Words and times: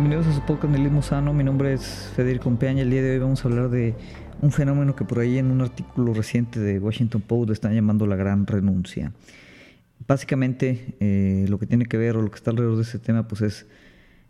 Bienvenidos 0.00 0.28
a 0.28 0.34
su 0.34 0.40
podcast 0.46 0.72
Sano. 1.02 1.34
Mi 1.34 1.44
nombre 1.44 1.74
es 1.74 2.10
Federico 2.16 2.50
Peña. 2.58 2.80
El 2.80 2.90
día 2.90 3.02
de 3.02 3.12
hoy 3.12 3.18
vamos 3.18 3.44
a 3.44 3.48
hablar 3.48 3.68
de 3.68 3.94
un 4.40 4.50
fenómeno 4.50 4.96
que 4.96 5.04
por 5.04 5.18
ahí 5.18 5.36
en 5.36 5.50
un 5.50 5.60
artículo 5.60 6.14
reciente 6.14 6.58
de 6.58 6.78
Washington 6.78 7.20
Post 7.20 7.50
están 7.50 7.74
llamando 7.74 8.06
la 8.06 8.16
gran 8.16 8.46
renuncia. 8.46 9.12
Básicamente 10.08 10.96
eh, 11.00 11.44
lo 11.50 11.58
que 11.58 11.66
tiene 11.66 11.84
que 11.84 11.98
ver 11.98 12.16
o 12.16 12.22
lo 12.22 12.30
que 12.30 12.36
está 12.36 12.50
alrededor 12.50 12.76
de 12.76 12.82
ese 12.84 12.98
tema 12.98 13.28
pues 13.28 13.42
es 13.42 13.66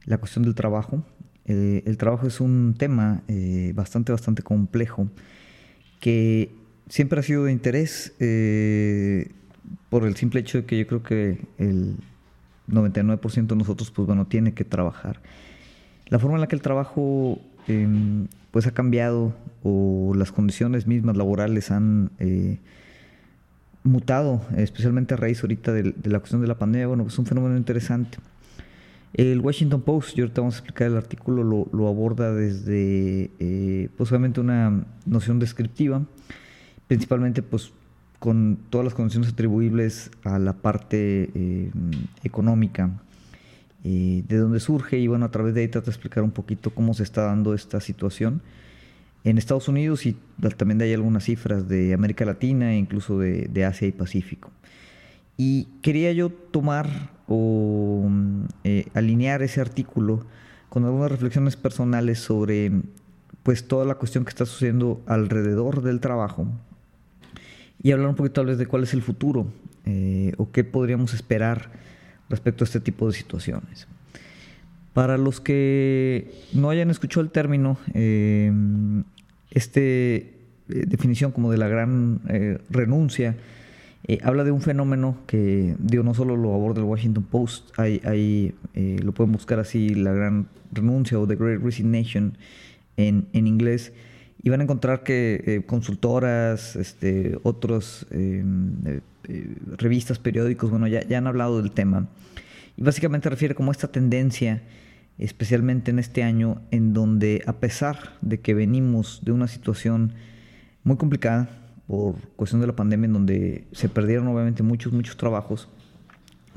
la 0.07 0.19
cuestión 0.19 0.43
del 0.43 0.57
trabajo. 0.57 1.05
Eh, 1.45 1.85
el 1.87 1.97
trabajo 1.99 2.27
es 2.27 2.41
un 2.41 2.75
tema 2.77 3.23
eh, 3.29 3.71
bastante, 3.73 4.11
bastante 4.11 4.43
complejo 4.43 5.09
que 6.01 6.51
siempre 6.89 7.21
ha 7.21 7.23
sido 7.23 7.45
de 7.45 7.53
interés 7.53 8.13
por 9.89 10.05
el 10.05 10.17
simple 10.17 10.41
hecho 10.41 10.59
de 10.59 10.65
que 10.65 10.79
yo 10.79 10.87
creo 10.89 11.05
que 11.05 11.47
el 11.59 11.95
99% 12.69 13.47
de 13.47 13.57
nosotros, 13.57 13.93
pues 13.93 14.07
bueno, 14.07 14.27
tiene 14.27 14.53
que 14.53 14.65
trabajar. 14.65 15.21
La 16.11 16.19
forma 16.19 16.37
en 16.37 16.41
la 16.41 16.49
que 16.49 16.57
el 16.57 16.63
trabajo 16.63 17.39
em, 17.69 18.27
pues 18.51 18.67
ha 18.67 18.73
cambiado 18.73 19.33
o 19.63 20.13
las 20.17 20.33
condiciones 20.33 20.87
mismas 20.87 21.17
laborales 21.17 21.71
han 21.71 22.11
eh, 22.19 22.59
mutado, 23.85 24.43
especialmente 24.57 25.15
a 25.15 25.17
raíz 25.17 25.43
ahorita 25.43 25.73
de, 25.73 25.95
la 26.05 26.19
cuestión 26.19 26.41
de 26.41 26.49
la 26.49 26.59
pandemia, 26.59 26.89
bueno, 26.89 27.05
pues 27.05 27.15
es 27.15 27.19
un 27.19 27.27
fenómeno 27.27 27.57
interesante. 27.57 28.19
El 29.15 29.41
Washington 29.41 29.83
Post, 29.83 30.15
yo 30.15 30.25
ahorita 30.25 30.41
vamos 30.41 30.55
a 30.55 30.59
explicar 30.59 30.89
el 30.89 30.97
artículo, 30.97 31.43
lo, 31.43 31.89
aborda 31.89 32.33
desde 32.33 33.31
eh, 33.39 33.89
posiblemente 33.97 34.41
una 34.41 34.85
noción 35.05 35.39
descriptiva, 35.39 36.03
principalmente 36.87 37.43
pues 37.43 37.73
con 38.19 38.59
todas 38.69 38.85
las 38.85 38.95
condiciones 38.95 39.31
atribuibles 39.31 40.11
a 40.25 40.39
la 40.39 40.53
parte 40.53 41.31
eh, 41.35 41.71
económica, 42.23 42.91
eh, 43.85 44.25
de 44.27 44.37
dónde 44.37 44.61
surge 44.61 44.99
y 44.99 45.07
bueno, 45.07 45.27
a 45.27 45.31
través 45.31 45.55
de 45.55 45.63
ahí 45.63 45.69
trata 45.69 45.87
de 45.87 45.93
explicar 45.93 46.23
un 46.23 46.31
poquito 46.31 46.71
cómo 46.71 46.95
se 46.95 47.03
está 47.03 47.23
dando 47.25 47.55
esta 47.55 47.81
situación 47.81 48.43
en 49.25 49.39
Estados 49.39 49.69
Unidos 49.69 50.07
y 50.07 50.17
también 50.57 50.79
de 50.79 50.87
hay 50.87 50.95
algunas 50.95 51.25
cifras 51.25 51.69
de 51.69 51.95
América 51.95 52.25
Latina 52.25 52.73
e 52.73 52.77
incluso 52.77 53.19
de, 53.19 53.65
Asia 53.65 53.89
y 53.89 53.93
Pacífico. 53.93 54.51
Y 55.37 55.69
quería 55.83 56.13
yo 56.13 56.31
tomar 56.31 56.89
o 57.27 58.09
eh, 58.65 58.87
alinear 58.95 59.43
ese 59.43 59.61
artículo 59.61 60.25
con 60.69 60.85
algunas 60.85 61.11
reflexiones 61.11 61.57
personales 61.57 62.19
sobre 62.19 62.73
pues 63.43 63.67
toda 63.67 63.85
la 63.85 63.95
cuestión 63.95 64.25
que 64.25 64.31
está 64.31 64.47
sucediendo 64.47 65.03
alrededor 65.07 65.83
del 65.83 66.01
trabajo 66.01 66.47
y 67.83 67.93
hablar 67.93 68.09
un 68.09 68.15
poquito 68.15 68.35
tal 68.35 68.47
vez 68.47 68.59
de 68.59 68.67
cuál 68.67 68.83
es 68.83 68.95
el 68.95 69.03
futuro 69.03 69.47
eh, 69.87 70.33
o 70.37 70.51
qué 70.51 70.65
podríamos 70.65 71.15
esperar 71.15 71.71
respecto 72.31 72.65
a 72.65 72.67
este 72.67 72.81
tipo 72.81 73.07
de 73.07 73.13
situaciones. 73.13 73.87
Para 74.95 75.19
los 75.19 75.41
que 75.41 76.33
no 76.55 76.71
hayan 76.71 76.91
escuchado 76.91 77.21
el 77.21 77.31
término, 77.31 77.79
eh, 77.93 78.51
esta 79.51 79.81
eh, 79.81 80.33
definición 80.67 81.33
como 81.33 81.51
de 81.51 81.59
la 81.59 81.69
gran 81.69 82.21
renuncia, 82.71 83.37
habla 84.25 84.45
de 84.45 84.51
un 84.51 84.61
fenómeno 84.63 85.19
que, 85.27 85.77
digo, 85.79 86.03
no 86.03 86.15
solo 86.15 86.37
lo 86.37 86.55
aborda 86.55 86.81
el 86.81 86.87
Washington 86.87 87.25
Post, 87.31 87.71
hay, 87.79 88.55
lo 88.75 89.13
pueden 89.13 89.33
buscar 89.33 89.61
así, 89.61 89.95
la 89.95 90.13
gran 90.13 90.49
renuncia 90.73 91.19
o 91.19 91.27
The 91.29 91.37
Great 91.37 91.63
Resignation 91.63 92.37
en, 92.97 93.27
en 93.33 93.47
inglés, 93.47 93.93
y 94.43 94.51
van 94.51 94.61
a 94.61 94.63
encontrar 94.65 95.03
que 95.03 95.43
eh, 95.47 95.63
consultoras, 95.67 96.77
este, 96.77 97.39
otros 97.43 98.07
eh, 99.25 99.33
eh, 99.33 99.57
revistas, 99.77 100.19
periódicos, 100.19 100.71
bueno, 100.71 100.87
ya, 100.87 101.07
ya, 101.07 101.19
han 101.19 101.27
hablado 101.27 101.61
del 101.61 101.73
tema. 101.73 102.09
Y 102.77 102.83
básicamente 102.83 103.29
refiere 103.29 103.55
como 103.55 103.73
esta 103.73 103.89
tendencia, 103.89 104.63
especialmente 105.19 105.91
en 105.91 105.99
este 105.99 106.23
año, 106.23 106.63
en 106.71 106.93
donde 106.93 107.43
a 107.47 107.55
pesar 107.55 108.17
de 108.21 108.41
que 108.41 108.55
venimos 108.55 109.21
de 109.25 109.33
una 109.33 109.49
situación 109.49 110.15
muy 110.85 110.97
complicada 110.97 111.49
por 111.87 112.15
cuestión 112.37 112.61
de 112.61 112.67
la 112.67 112.77
pandemia, 112.77 113.07
en 113.07 113.13
donde 113.13 113.65
se 113.73 113.89
perdieron 113.89 114.29
obviamente 114.29 114.63
muchos, 114.63 114.93
muchos 114.93 115.17
trabajos, 115.17 115.69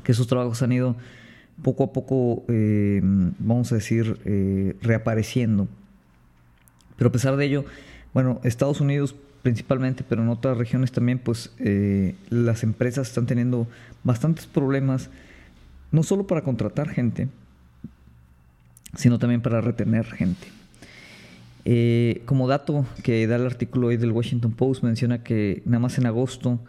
que 0.04 0.12
esos 0.12 0.28
trabajos 0.28 0.62
han 0.62 0.72
ido 0.72 0.96
poco 1.62 1.84
a 1.84 1.94
poco, 1.94 2.46
em, 2.48 3.34
vamos 3.40 3.72
a 3.72 3.76
decir, 3.76 4.18
reapareciendo 4.82 5.68
pero 6.98 7.10
a 7.10 7.12
pesar 7.12 7.36
de 7.36 7.46
ello, 7.46 7.66
bueno, 8.14 8.40
Estados 8.44 8.82
Unidos 8.82 9.16
principalmente, 9.44 10.04
pero 10.08 10.24
en 10.24 10.30
otras 10.30 10.58
regiones 10.58 10.92
también, 10.92 11.20
pues 11.20 11.52
eh, 11.59 12.16
las 12.30 12.64
empresas 12.64 13.09
están 13.09 13.28
teniendo 13.28 13.68
bastantes 14.04 14.48
problemas, 14.48 15.09
no 15.92 16.02
solo 16.02 16.26
para 16.26 16.42
contratar 16.42 16.90
gente, 16.90 17.28
sino 18.96 19.20
también 19.20 19.42
para 19.42 19.62
retener 19.62 20.06
gente. 20.06 20.48
Eh, 21.66 22.24
como 22.26 22.48
dato 22.48 22.86
que 23.04 23.28
da 23.28 23.36
el 23.36 23.46
artículo 23.46 23.88
hoy 23.88 23.98
del 23.98 24.12
Washington 24.12 24.54
Post, 24.54 24.84
menciona 24.84 25.24
que 25.24 25.62
nada 25.66 25.80
más 25.80 25.98
en 26.00 26.08
agosto 26.08 26.60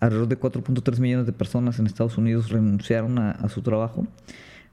alrededor 0.00 0.28
de 0.28 0.38
4.3 0.38 0.98
millones 1.00 1.26
de 1.26 1.32
personas 1.32 1.78
en 1.78 1.86
Estados 1.86 2.18
Unidos 2.18 2.50
renunciaron 2.50 3.18
a 3.18 3.48
su 3.48 3.62
trabajo 3.62 4.06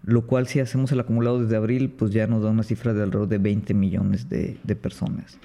lo 0.06 0.28
cual 0.28 0.48
si 0.48 0.60
hacemos 0.60 0.92
el 0.92 1.00
acumulado 1.00 1.42
desde 1.42 1.56
abril, 1.56 1.90
pues 1.90 2.12
ya 2.12 2.28
nos 2.28 2.44
da 2.44 2.52
una 2.52 2.64
cifra 2.64 2.94
de 2.94 3.02
alrededor 3.02 3.28
de 3.28 3.40
20 3.40 3.74
millones 3.74 4.30
de, 4.30 4.76
personas. 4.76 5.40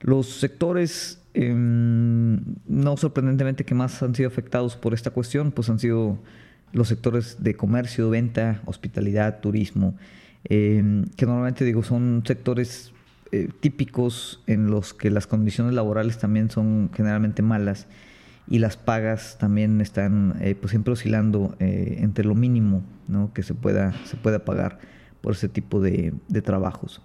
Los 0.00 0.28
sectores, 0.28 1.18
em, 1.34 2.40
no 2.66 2.96
sorprendentemente 2.96 3.64
que 3.64 3.74
más 3.74 4.02
han 4.02 4.14
sido 4.14 4.28
afectados 4.28 4.76
por 4.76 4.94
esta 4.94 5.10
cuestión, 5.10 5.52
pues 5.52 5.68
han 5.68 5.78
sido 5.78 6.18
los 6.72 6.88
sectores 6.88 7.42
de 7.42 7.54
comercio, 7.54 8.10
venta, 8.10 8.62
hospitalidad, 8.66 9.40
turismo, 9.40 9.96
em, 10.44 11.04
que 11.16 11.26
normalmente 11.26 11.64
digo 11.64 11.82
son 11.82 12.22
sectores 12.26 12.92
eh, 13.32 13.48
típicos 13.60 14.42
en 14.46 14.70
los 14.70 14.94
que 14.94 15.10
las 15.10 15.26
condiciones 15.26 15.74
laborales 15.74 16.18
también 16.18 16.50
son 16.50 16.90
generalmente 16.94 17.42
malas 17.42 17.88
y 18.46 18.58
las 18.58 18.76
pagas 18.76 19.38
también 19.38 19.80
están 19.80 20.36
eh, 20.40 20.54
pues 20.54 20.70
siempre 20.70 20.92
oscilando 20.92 21.56
eh, 21.58 21.98
entre 22.00 22.24
lo 22.24 22.34
mínimo 22.34 22.84
¿no? 23.08 23.32
que 23.32 23.42
se 23.42 23.54
pueda, 23.54 23.92
se 24.04 24.16
pueda 24.16 24.44
pagar 24.44 24.78
por 25.20 25.32
ese 25.32 25.48
tipo 25.48 25.80
de, 25.80 26.12
trabajos. 26.44 27.02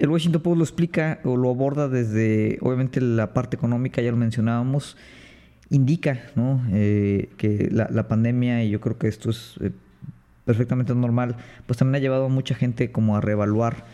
Eh, 0.00 0.04
el 0.04 0.10
Washington 0.10 0.42
Post 0.42 0.56
lo 0.56 0.64
explica 0.64 1.20
o 1.24 1.36
lo 1.36 1.50
aborda 1.50 1.88
desde, 1.88 2.58
obviamente, 2.60 3.00
la 3.00 3.32
parte 3.32 3.56
económica, 3.56 4.02
ya 4.02 4.10
lo 4.10 4.16
mencionábamos, 4.16 4.96
indica 5.70 6.30
¿no? 6.34 6.60
que 6.70 7.68
la, 7.70 8.08
pandemia, 8.08 8.64
y 8.64 8.70
yo 8.70 8.80
creo 8.80 8.98
que 8.98 9.06
esto 9.06 9.30
es 9.30 9.54
perfectamente 10.44 10.94
normal, 10.94 11.36
pues 11.66 11.78
también 11.78 11.96
ha 11.96 11.98
llevado 12.00 12.24
a 12.24 12.28
mucha 12.28 12.56
gente 12.56 12.90
como 12.90 13.16
a 13.16 13.20
reevaluar 13.20 13.84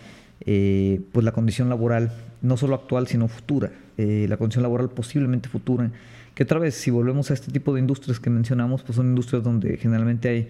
pues 0.43 1.25
la 1.25 1.33
condición 1.33 1.69
laboral, 1.69 2.13
no 2.41 2.57
solo 2.57 2.77
actual, 2.77 3.07
sino 3.09 3.29
futura. 3.29 3.73
Eh, 3.99 4.27
la 4.29 4.37
condición 4.37 4.63
laboral 4.63 4.91
posiblemente 4.91 5.49
futura. 5.49 5.91
Que 6.35 6.43
otra 6.43 6.59
vez, 6.59 6.75
si 6.75 6.91
volvemos 6.91 7.31
a 7.31 7.35
este 7.35 7.51
tipo 7.51 7.73
de 7.73 7.81
industrias 7.81 8.21
que 8.21 8.29
mencionamos, 8.29 8.83
pues 8.83 8.97
son 8.97 9.07
industrias 9.07 9.43
donde 9.43 9.79
generalmente 9.79 10.29
hay 10.29 10.49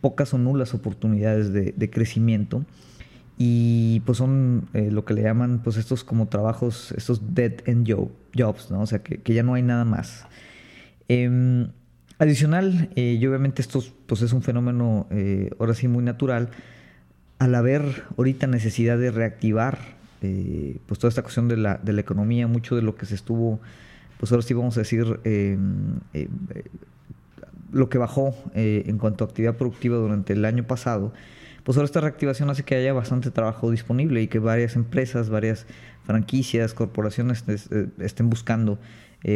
pocas 0.00 0.34
o 0.34 0.38
nulas 0.38 0.74
oportunidades 0.74 1.52
de, 1.52 1.90
crecimiento 1.90 2.64
y 3.42 4.00
pues 4.00 4.18
son 4.18 4.68
eh, 4.74 4.90
lo 4.90 5.06
que 5.06 5.14
le 5.14 5.22
llaman 5.22 5.62
pues 5.64 5.78
estos 5.78 6.04
como 6.04 6.28
trabajos, 6.28 6.92
estos 6.92 7.34
dead 7.34 7.54
end 7.64 7.90
jobs, 8.36 8.70
¿no? 8.70 8.82
O 8.82 8.86
sea, 8.86 8.98
que, 9.02 9.32
ya 9.32 9.42
no 9.42 9.54
hay 9.54 9.62
nada 9.62 9.86
más. 9.86 10.26
Em, 11.08 11.68
adicional, 12.18 12.90
eh, 12.96 13.16
y 13.18 13.26
obviamente 13.26 13.62
esto 13.62 13.82
pues 14.06 14.20
es 14.20 14.34
un 14.34 14.42
fenómeno 14.42 15.08
ahora 15.58 15.72
sí 15.72 15.88
muy 15.88 16.04
natural, 16.04 16.50
al 17.38 17.54
haber 17.54 18.04
ahorita 18.18 18.46
necesidad 18.46 18.98
de 18.98 19.10
reactivar 19.10 19.78
eh, 20.22 20.76
pues 20.84 21.00
toda 21.00 21.08
esta 21.08 21.22
cuestión 21.22 21.48
de 21.48 21.56
la, 21.56 21.78
de 21.82 21.94
la 21.94 22.02
economía, 22.02 22.46
mucho 22.46 22.76
de 22.76 22.82
lo 22.82 22.96
que 22.96 23.06
se 23.06 23.14
estuvo, 23.14 23.58
pues 24.18 24.30
ahora 24.30 24.42
sí 24.42 24.52
vamos 24.52 24.76
a 24.76 24.80
decir, 24.80 25.18
em, 25.24 26.00
eh, 26.12 26.28
lo 27.72 27.88
que 27.88 27.96
bajó 27.96 28.34
eh, 28.54 28.84
en 28.86 28.98
cuanto 28.98 29.24
a 29.24 29.28
actividad 29.28 29.56
productiva 29.56 29.96
durante 29.96 30.34
el 30.34 30.44
año 30.44 30.64
pasado, 30.64 31.14
pues 31.64 31.76
ahora 31.76 31.86
esta 31.86 32.00
reactivación 32.00 32.50
hace 32.50 32.62
que 32.62 32.74
haya 32.74 32.92
bastante 32.92 33.30
trabajo 33.30 33.70
disponible 33.70 34.22
y 34.22 34.28
que 34.28 34.38
varias 34.38 34.76
empresas, 34.76 35.30
varias 35.30 35.66
franquicias, 36.04 36.74
corporaciones 36.74 37.44
estén 37.98 38.30
buscando 38.30 38.78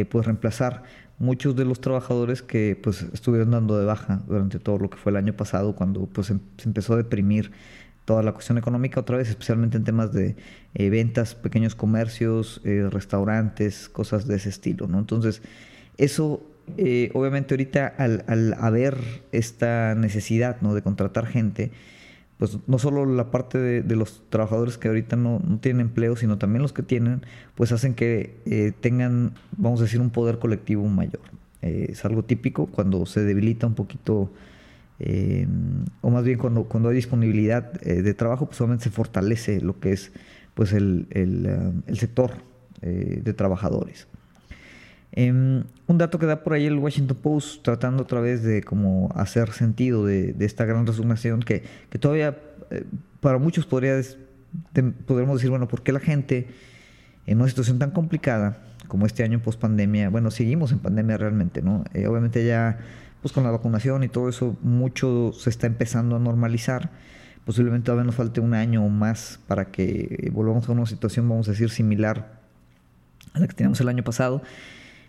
pues 0.09 0.25
reemplazar 0.25 0.83
muchos 1.19 1.55
de 1.55 1.65
los 1.65 1.79
trabajadores 1.79 2.41
que 2.41 2.77
pues 2.81 3.03
estuvieron 3.13 3.51
dando 3.51 3.77
de 3.77 3.85
baja 3.85 4.21
durante 4.27 4.59
todo 4.59 4.77
lo 4.77 4.89
que 4.89 4.97
fue 4.97 5.11
el 5.11 5.17
año 5.17 5.33
pasado 5.33 5.75
cuando 5.75 6.05
pues 6.07 6.29
em, 6.29 6.39
se 6.57 6.67
empezó 6.67 6.93
a 6.93 6.97
deprimir 6.97 7.51
toda 8.03 8.21
la 8.21 8.33
cuestión 8.33 8.57
económica 8.57 8.99
otra 8.99 9.17
vez, 9.17 9.29
especialmente 9.29 9.77
en 9.77 9.83
temas 9.83 10.13
de 10.13 10.35
eh, 10.75 10.89
ventas, 10.89 11.33
pequeños 11.33 11.73
comercios, 11.73 12.61
eh, 12.63 12.87
restaurantes, 12.91 13.89
cosas 13.89 14.27
de 14.27 14.35
ese 14.35 14.49
estilo, 14.49 14.87
¿no? 14.87 14.99
Entonces, 14.99 15.41
eso, 15.97 16.43
eh, 16.77 17.09
obviamente 17.15 17.55
ahorita 17.55 17.87
al, 17.97 18.23
al, 18.27 18.53
haber 18.59 18.97
esta 19.31 19.95
necesidad, 19.95 20.61
¿no? 20.61 20.75
De 20.75 20.83
contratar 20.83 21.25
gente, 21.25 21.71
pues 22.37 22.57
no 22.67 22.79
solo 22.79 23.05
la 23.05 23.31
parte 23.31 23.57
de, 23.57 23.95
los 23.95 24.23
trabajadores 24.29 24.77
que 24.77 24.89
ahorita 24.89 25.15
no, 25.15 25.39
no, 25.39 25.59
tienen 25.59 25.87
empleo, 25.87 26.15
sino 26.15 26.37
también 26.37 26.61
los 26.61 26.73
que 26.73 26.83
tienen, 26.83 27.21
pues 27.55 27.71
hacen 27.71 27.93
que 27.93 28.73
tengan, 28.81 29.33
vamos 29.57 29.79
a 29.79 29.83
decir, 29.83 30.01
un 30.01 30.09
poder 30.09 30.39
colectivo 30.39 30.85
mayor. 30.87 31.21
es 31.61 32.03
algo 32.03 32.23
típico 32.23 32.67
cuando 32.67 33.05
se 33.05 33.23
debilita 33.23 33.67
un 33.67 33.75
poquito 33.75 34.31
eh, 34.99 35.47
o 36.01 36.09
más 36.09 36.23
bien 36.23 36.37
cuando, 36.37 36.65
cuando 36.65 36.89
hay 36.89 36.95
disponibilidad 36.95 37.71
de 37.73 38.13
trabajo, 38.13 38.47
pues 38.47 38.59
obviamente 38.61 38.85
se 38.85 38.89
fortalece 38.89 39.61
lo 39.61 39.79
que 39.79 39.93
es 39.93 40.11
pues 40.53 40.73
el, 40.73 41.07
el, 41.11 41.97
sector 41.97 42.31
de 42.81 43.33
trabajadores. 43.33 44.07
Em, 45.15 45.63
un 45.87 45.97
dato 45.97 46.19
que 46.19 46.25
da 46.25 46.43
por 46.43 46.53
ahí 46.53 46.65
el 46.65 46.77
Washington 46.77 47.17
Post 47.21 47.63
tratando 47.63 48.03
otra 48.03 48.19
vez 48.19 48.43
de 48.43 48.61
como 48.61 49.09
hacer 49.15 49.51
sentido 49.51 50.05
de, 50.05 50.35
esta 50.39 50.65
gran 50.65 50.85
resignación 50.85 51.41
que, 51.41 51.63
que 51.89 51.97
todavía 51.97 52.37
para 53.21 53.37
muchos 53.37 53.65
podría, 53.65 54.01
podríamos 55.07 55.37
decir, 55.37 55.49
bueno, 55.49 55.67
¿por 55.67 55.83
qué 55.83 55.91
la 55.91 55.99
gente 55.99 56.47
en 57.25 57.39
una 57.39 57.49
situación 57.49 57.79
tan 57.79 57.91
complicada 57.91 58.57
como 58.87 59.05
este 59.05 59.23
año 59.23 59.39
post 59.39 59.59
pandemia, 59.59 60.09
bueno, 60.09 60.29
seguimos 60.31 60.71
en 60.71 60.79
pandemia 60.79 61.17
realmente, 61.17 61.61
¿no? 61.61 61.83
Eh, 61.93 62.07
obviamente 62.07 62.45
ya, 62.45 62.77
pues 63.21 63.33
con 63.33 63.43
la 63.43 63.49
vacunación 63.49 64.03
y 64.03 64.09
todo 64.09 64.29
eso, 64.29 64.55
mucho 64.61 65.31
se 65.33 65.49
está 65.49 65.65
empezando 65.67 66.15
a 66.15 66.19
normalizar. 66.19 66.91
Posiblemente 67.45 67.85
todavía 67.85 68.05
nos 68.05 68.15
falte 68.15 68.41
un 68.41 68.53
año 68.53 68.85
o 68.85 68.89
más 68.89 69.39
para 69.47 69.65
que 69.65 70.29
volvamos 70.33 70.67
a 70.69 70.71
una 70.71 70.85
situación, 70.85 71.27
vamos 71.27 71.47
a 71.47 71.51
decir, 71.51 71.69
similar 71.69 72.39
a 73.33 73.39
la 73.39 73.47
que 73.47 73.53
teníamos 73.53 73.81
el 73.81 73.89
año 73.89 74.03
pasado. 74.03 74.41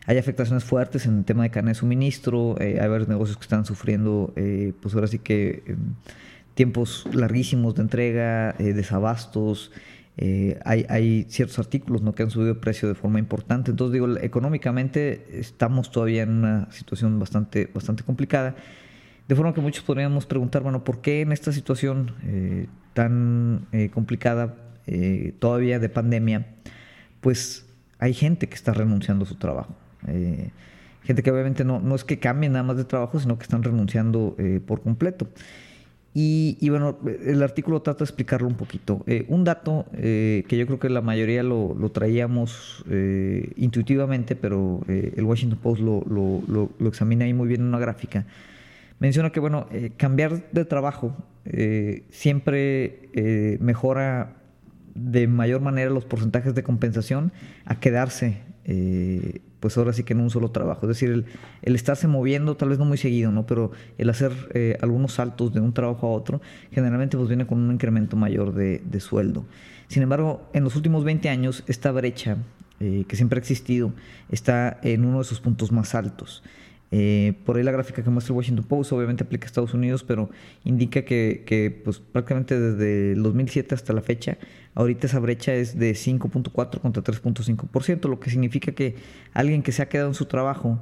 Hay 0.06 0.18
afectaciones 0.18 0.64
fuertes 0.64 1.06
en 1.06 1.18
el 1.18 1.24
tema 1.24 1.42
de 1.42 1.50
cadena 1.50 1.70
de 1.70 1.74
suministro, 1.74 2.56
eh, 2.60 2.78
hay 2.80 2.88
varios 2.88 3.08
negocios 3.08 3.36
que 3.36 3.42
están 3.42 3.64
sufriendo, 3.64 4.32
eh, 4.36 4.72
pues 4.80 4.94
ahora 4.94 5.08
sí 5.08 5.18
que 5.18 5.64
em, 5.66 5.94
tiempos 6.54 7.06
larguísimos 7.12 7.74
de 7.74 7.82
entrega, 7.82 8.54
desabastos, 8.58 9.72
eh, 10.18 10.58
hay, 10.64 11.26
ciertos 11.28 11.58
artículos 11.58 12.00
¿no? 12.00 12.14
que 12.14 12.22
han 12.22 12.30
subido 12.30 12.54
de 12.54 12.60
precio 12.60 12.88
de 12.88 12.94
forma 12.94 13.18
importante. 13.18 13.70
Entonces, 13.70 13.92
digo, 13.92 14.16
económicamente 14.18 15.26
estamos 15.32 15.90
todavía 15.90 16.22
en 16.22 16.30
una 16.30 16.72
situación 16.72 17.18
bastante, 17.18 17.70
bastante 17.72 18.02
complicada. 18.02 18.56
De 19.28 19.34
forma 19.34 19.52
que 19.52 19.60
muchos 19.60 19.84
podríamos 19.84 20.24
preguntar, 20.24 20.62
bueno, 20.62 20.84
¿por 20.84 21.00
qué 21.00 21.20
en 21.20 21.32
esta 21.32 21.52
situación 21.52 22.14
eh, 22.24 22.66
tan 22.94 23.66
eh, 23.72 23.90
complicada, 23.90 24.54
todavía 25.40 25.80
de 25.80 25.88
pandemia, 25.88 26.46
pues 27.20 27.66
hay 27.98 28.14
gente 28.14 28.48
que 28.48 28.54
está 28.54 28.72
renunciando 28.72 29.24
a 29.24 29.28
su 29.28 29.34
trabajo? 29.34 29.74
Gente 31.02 31.22
que 31.22 31.30
obviamente 31.30 31.64
no, 31.64 31.80
no 31.80 31.94
es 31.94 32.04
que 32.04 32.18
cambien 32.18 32.52
nada 32.52 32.64
más 32.64 32.76
de 32.76 32.84
trabajo, 32.84 33.18
sino 33.20 33.38
que 33.38 33.44
están 33.44 33.62
renunciando 33.62 34.36
por 34.66 34.82
completo. 34.82 35.28
Y, 36.18 36.70
bueno, 36.70 36.96
el 37.26 37.42
artículo 37.42 37.82
trata 37.82 37.98
de 37.98 38.04
explicarlo 38.04 38.48
un 38.48 38.54
poquito. 38.54 39.04
Eh, 39.06 39.26
un 39.28 39.44
dato 39.44 39.84
eh, 39.92 40.44
que 40.48 40.56
yo 40.56 40.64
creo 40.64 40.78
que 40.78 40.88
la 40.88 41.02
mayoría 41.02 41.42
lo, 41.42 41.76
traíamos 41.92 42.86
eh, 42.88 43.50
intuitivamente, 43.56 44.34
pero 44.34 44.80
el 44.88 45.22
Washington 45.24 45.58
Post 45.58 45.82
lo, 45.82 46.02
lo, 46.08 46.88
examina 46.88 47.26
ahí 47.26 47.34
muy 47.34 47.48
bien 47.48 47.60
en 47.60 47.66
una 47.66 47.78
gráfica. 47.78 48.24
Menciona 48.98 49.30
que, 49.30 49.40
bueno, 49.40 49.68
cambiar 49.98 50.50
de 50.52 50.64
trabajo 50.64 51.14
siempre 52.08 53.58
mejora 53.60 54.36
de 54.94 55.26
mayor 55.26 55.60
manera 55.60 55.90
los 55.90 56.06
porcentajes 56.06 56.54
de 56.54 56.62
compensación 56.62 57.30
a 57.66 57.78
quedarse 57.78 58.38
pues 59.60 59.76
ahora 59.78 59.92
sí 59.92 60.02
que 60.02 60.12
en 60.12 60.20
un 60.20 60.30
solo 60.30 60.50
trabajo. 60.50 60.82
Es 60.82 60.88
decir, 60.88 61.26
el, 61.62 61.74
estarse 61.74 62.08
moviendo, 62.08 62.56
tal 62.56 62.70
vez 62.70 62.78
no 62.78 62.84
muy 62.84 62.98
seguido, 62.98 63.32
¿no? 63.32 63.46
Pero 63.46 63.72
el 63.98 64.10
hacer 64.10 64.32
eh, 64.54 64.76
algunos 64.80 65.14
saltos 65.14 65.52
de 65.52 65.60
un 65.60 65.72
trabajo 65.72 66.06
a 66.06 66.10
otro, 66.10 66.40
generalmente 66.70 67.16
pues 67.16 67.28
viene 67.28 67.46
con 67.46 67.58
un 67.58 67.72
incremento 67.72 68.16
mayor 68.16 68.54
de, 68.54 69.00
sueldo. 69.00 69.44
Sin 69.88 70.02
embargo, 70.02 70.48
en 70.52 70.64
los 70.64 70.74
últimos 70.76 71.04
20 71.04 71.28
años, 71.28 71.62
esta 71.66 71.92
brecha 71.92 72.38
eh, 72.80 73.04
que 73.06 73.16
siempre 73.16 73.38
ha 73.38 73.40
existido 73.40 73.92
está 74.30 74.78
en 74.82 75.04
uno 75.04 75.18
de 75.18 75.24
sus 75.24 75.40
puntos 75.40 75.72
más 75.72 75.94
altos. 75.94 76.42
Eh, 76.92 77.34
por 77.44 77.56
ahí 77.56 77.64
la 77.64 77.72
gráfica 77.72 78.02
que 78.02 78.10
muestra 78.10 78.32
el 78.32 78.36
Washington 78.36 78.64
Post 78.64 78.92
obviamente 78.92 79.24
aplica 79.24 79.44
a 79.44 79.48
Estados 79.48 79.74
Unidos, 79.74 80.04
pero 80.04 80.30
indica 80.64 81.02
que, 81.02 81.42
que 81.44 81.70
pues, 81.70 81.98
prácticamente 81.98 82.58
desde 82.58 83.12
el 83.12 83.22
2007 83.22 83.74
hasta 83.74 83.92
la 83.92 84.02
fecha, 84.02 84.38
ahorita 84.76 85.08
esa 85.08 85.18
brecha 85.18 85.54
es 85.54 85.76
de 85.78 85.92
5.4 85.92 86.80
contra 86.80 87.02
3.5%, 87.02 88.08
lo 88.08 88.20
que 88.20 88.30
significa 88.30 88.72
que 88.72 88.94
alguien 89.32 89.62
que 89.62 89.72
se 89.72 89.82
ha 89.82 89.88
quedado 89.88 90.08
en 90.08 90.14
su 90.14 90.26
trabajo 90.26 90.78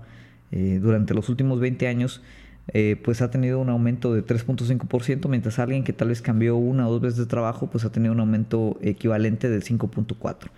eh, 0.51 0.79
durante 0.83 1.15
los 1.15 1.29
últimos 1.29 1.61
20 1.61 1.87
años, 1.87 2.21
eh, 2.69 3.01
pues 3.03 3.23
ha 3.23 3.31
tenido 3.31 3.61
un 3.61 3.71
aumento 3.71 4.13
de 4.13 4.25
3.5%, 4.25 5.29
mientras 5.29 5.59
alguien 5.59 5.85
que 5.85 5.93
tal 5.93 6.09
vez 6.09 6.23
cambió 6.23 6.57
una 6.57 6.89
o 6.89 6.93
dos 6.93 7.01
veces 7.01 7.19
de 7.19 7.27
trabajo, 7.27 7.71
pues 7.71 7.85
ha 7.85 7.93
tenido 7.93 8.13
un 8.13 8.21
aumento 8.21 8.79
equivalente 8.83 9.49
del 9.49 9.63
5.4%. 9.63 10.51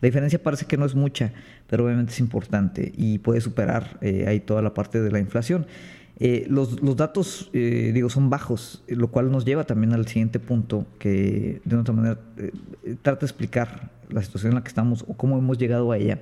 La 0.00 0.06
diferencia 0.06 0.40
parece 0.42 0.66
que 0.66 0.76
no 0.76 0.86
es 0.86 0.94
mucha, 0.94 1.32
pero 1.66 1.86
obviamente 1.86 2.12
es 2.12 2.20
importante 2.20 2.92
y 2.96 3.18
puede 3.18 3.40
superar 3.40 3.98
eh, 4.02 4.26
ahí 4.28 4.38
toda 4.38 4.62
la 4.62 4.72
parte 4.72 5.00
de 5.00 5.10
la 5.10 5.18
inflación. 5.18 5.66
Eh, 6.20 6.46
los, 6.48 6.96
datos, 6.96 7.50
eh, 7.52 7.90
digo, 7.92 8.08
son 8.08 8.30
bajos, 8.30 8.84
lo 8.86 9.08
cual 9.08 9.32
nos 9.32 9.44
lleva 9.44 9.64
también 9.64 9.92
al 9.92 10.06
siguiente 10.06 10.38
punto, 10.38 10.86
que 10.98 11.60
de 11.64 11.76
otra 11.76 11.92
manera 11.92 12.20
trata 13.02 13.20
de 13.20 13.26
explicar 13.26 13.90
la 14.10 14.22
situación 14.22 14.52
en 14.52 14.56
la 14.56 14.62
que 14.62 14.68
estamos 14.68 15.04
o 15.08 15.14
cómo 15.14 15.36
hemos 15.38 15.58
llegado 15.58 15.90
a 15.90 15.98
ella, 15.98 16.20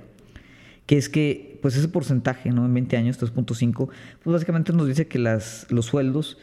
que 0.87 0.97
es 0.97 1.09
que 1.09 1.59
pues 1.61 1.75
ese 1.75 1.87
porcentaje, 1.87 2.51
¿no? 2.51 2.65
En 2.65 2.73
20 2.73 2.97
años, 2.97 3.21
3.5, 3.21 3.89
pues 4.23 4.33
básicamente 4.33 4.73
nos 4.73 4.87
dice 4.87 5.07
que 5.07 5.19
las, 5.19 5.67
los 5.69 5.85
sueldos 5.85 6.37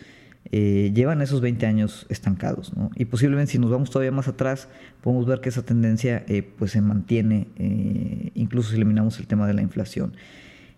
eh, 0.53 0.91
llevan 0.95 1.21
esos 1.21 1.41
20 1.41 1.67
años 1.67 2.07
estancados. 2.09 2.73
Y 2.97 3.05
posiblemente 3.05 3.53
si 3.53 3.59
nos 3.59 3.71
vamos 3.71 3.91
todavía 3.91 4.13
más 4.13 4.29
atrás, 4.29 4.69
podemos 5.03 5.27
ver 5.27 5.41
que 5.41 5.49
esa 5.49 5.63
tendencia 5.63 6.25
eh, 6.27 6.43
pues 6.43 6.73
se 6.73 6.81
mantiene, 6.81 7.49
eh, 7.57 8.31
incluso 8.35 8.71
si 8.71 8.77
eliminamos 8.77 9.19
el 9.19 9.27
tema 9.27 9.47
de 9.47 9.55
la 9.55 9.63
inflación. 9.63 10.15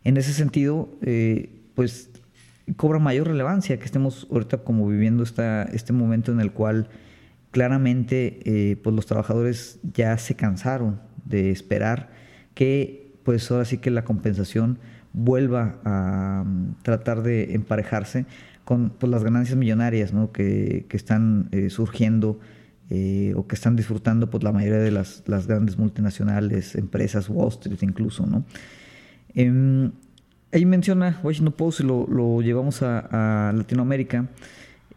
En 0.05 0.17
ese 0.17 0.33
sentido, 0.33 0.89
pues 1.77 2.11
cobra 2.77 2.99
mayor 2.99 3.29
relevancia 3.29 3.79
que 3.79 3.85
estemos 3.85 4.27
ahorita 4.31 4.59
como 4.59 4.87
viviendo 4.89 5.23
esta, 5.23 5.65
este 5.65 5.93
momento 5.93 6.33
en 6.33 6.41
el 6.41 6.53
cual 6.53 6.89
claramente 7.51 8.79
pues 8.83 8.97
los 8.97 9.05
trabajadores 9.05 9.79
ya 9.93 10.17
se 10.17 10.37
cansaron 10.37 11.01
de 11.25 11.51
esperar 11.51 12.11
que 12.55 13.13
pues 13.25 13.51
ahora 13.51 13.65
sí 13.65 13.79
que 13.79 13.91
la 13.91 14.05
compensación 14.05 14.79
vuelva 15.13 15.79
a 15.85 16.45
mm, 16.47 16.83
tratar 16.83 17.23
de 17.23 17.55
emparejarse 17.55 18.27
con 18.65 18.91
pues, 18.91 19.11
las 19.11 19.25
ganancias 19.25 19.57
millonarias 19.57 20.13
¿no? 20.13 20.33
que, 20.33 20.87
que 20.89 20.97
están 20.97 21.49
eh, 21.53 21.71
surgiendo 21.71 22.39
eh, 22.91 23.33
o 23.37 23.47
que 23.47 23.55
están 23.55 23.77
disfrutando 23.77 24.31
pues, 24.31 24.43
la 24.43 24.53
mayoría 24.53 24.79
de 24.79 24.91
las, 24.91 25.23
las, 25.27 25.47
grandes 25.47 25.79
multinacionales, 25.79 26.75
empresas, 26.75 27.29
Wall 27.29 27.49
Street 27.49 27.79
incluso. 27.83 28.27
¿no? 28.27 28.45
Eh, 30.53 30.57
ahí 30.57 30.65
menciona 30.65 31.19
Washington 31.23 31.55
Post, 31.57 31.81
lo, 31.81 32.07
lo 32.09 32.41
llevamos 32.43 32.83
a, 32.83 33.53
Latinoamérica, 33.55 34.27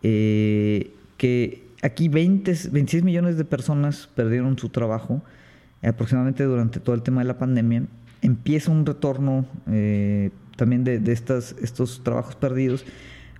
eh, 0.03 0.91
que 1.17 1.63
aquí 1.81 2.09
20, 2.09 2.53
26 2.71 3.03
millones 3.03 3.37
de 3.37 3.45
personas 3.45 4.09
perdieron 4.15 4.57
su 4.57 4.69
trabajo 4.69 5.21
aproximadamente 5.81 6.43
durante 6.43 6.79
todo 6.79 6.95
el 6.95 7.03
tema 7.03 7.21
de 7.21 7.27
la 7.27 7.37
pandemia. 7.37 7.83
Empieza 8.21 8.71
un 8.71 8.85
retorno 8.85 9.45
también 10.55 10.83
de, 10.83 10.99
de 10.99 11.11
estas, 11.11 11.55
estos 11.61 12.03
trabajos 12.03 12.35
perdidos 12.35 12.85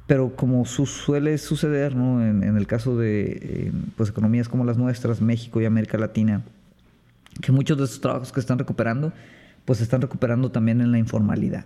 pero 0.07 0.36
como 0.36 0.65
suele 0.65 1.38
suceder 1.38 1.95
¿no? 1.95 2.24
en, 2.24 2.43
el 2.43 2.67
caso 2.67 2.98
de 2.98 3.39
eh, 3.41 3.72
pues, 3.95 4.10
economías 4.10 4.48
como 4.48 4.63
las 4.63 4.77
nuestras, 4.77 5.22
México 5.22 5.62
y 5.62 5.65
América 5.65 5.98
Latina, 5.98 6.43
que 7.41 7.51
muchos 7.51 7.77
de 7.77 7.86
esos 7.86 8.01
trabajos 8.01 8.31
que 8.31 8.39
están 8.39 8.60
recuperando, 8.60 9.12
pues 9.65 9.81
están 9.81 10.01
recuperando 10.01 10.51
también 10.51 10.81
en 10.81 10.91
la 10.91 11.00
informalidad. 11.00 11.65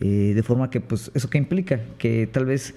Eh, 0.00 0.32
de 0.34 0.42
forma 0.42 0.70
que, 0.70 0.80
pues, 0.80 1.10
¿eso 1.14 1.30
qué 1.30 1.38
implica? 1.38 1.80
Que 1.98 2.26
tal 2.26 2.46
vez 2.46 2.74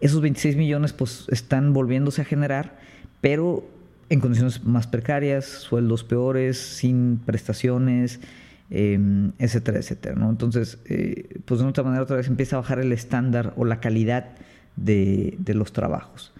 esos 0.00 0.20
26 0.20 0.56
millones 0.56 0.92
pues, 0.92 1.26
están 1.30 1.72
volviéndose 1.72 2.22
a 2.22 2.24
generar, 2.24 2.78
pero 3.20 3.64
en 4.08 4.20
condiciones 4.20 4.64
más 4.64 4.86
precarias, 4.86 5.44
sueldos 5.44 6.04
peores, 6.04 6.58
sin 6.58 7.18
prestaciones, 7.24 8.20
Em, 8.68 9.30
etcétera, 9.38 9.78
etcétera. 9.78 10.16
¿no? 10.16 10.28
Entonces, 10.28 10.78
eh, 10.86 11.40
pues 11.44 11.60
de 11.60 11.66
otra 11.66 11.84
manera 11.84 12.02
otra 12.02 12.16
vez 12.16 12.26
empieza 12.26 12.56
a 12.56 12.60
bajar 12.60 12.80
el 12.80 12.92
estándar 12.92 13.54
o 13.56 13.64
la 13.64 13.78
calidad 13.78 14.30
de, 14.74 15.38
los 15.54 15.72
trabajos. 15.72 16.32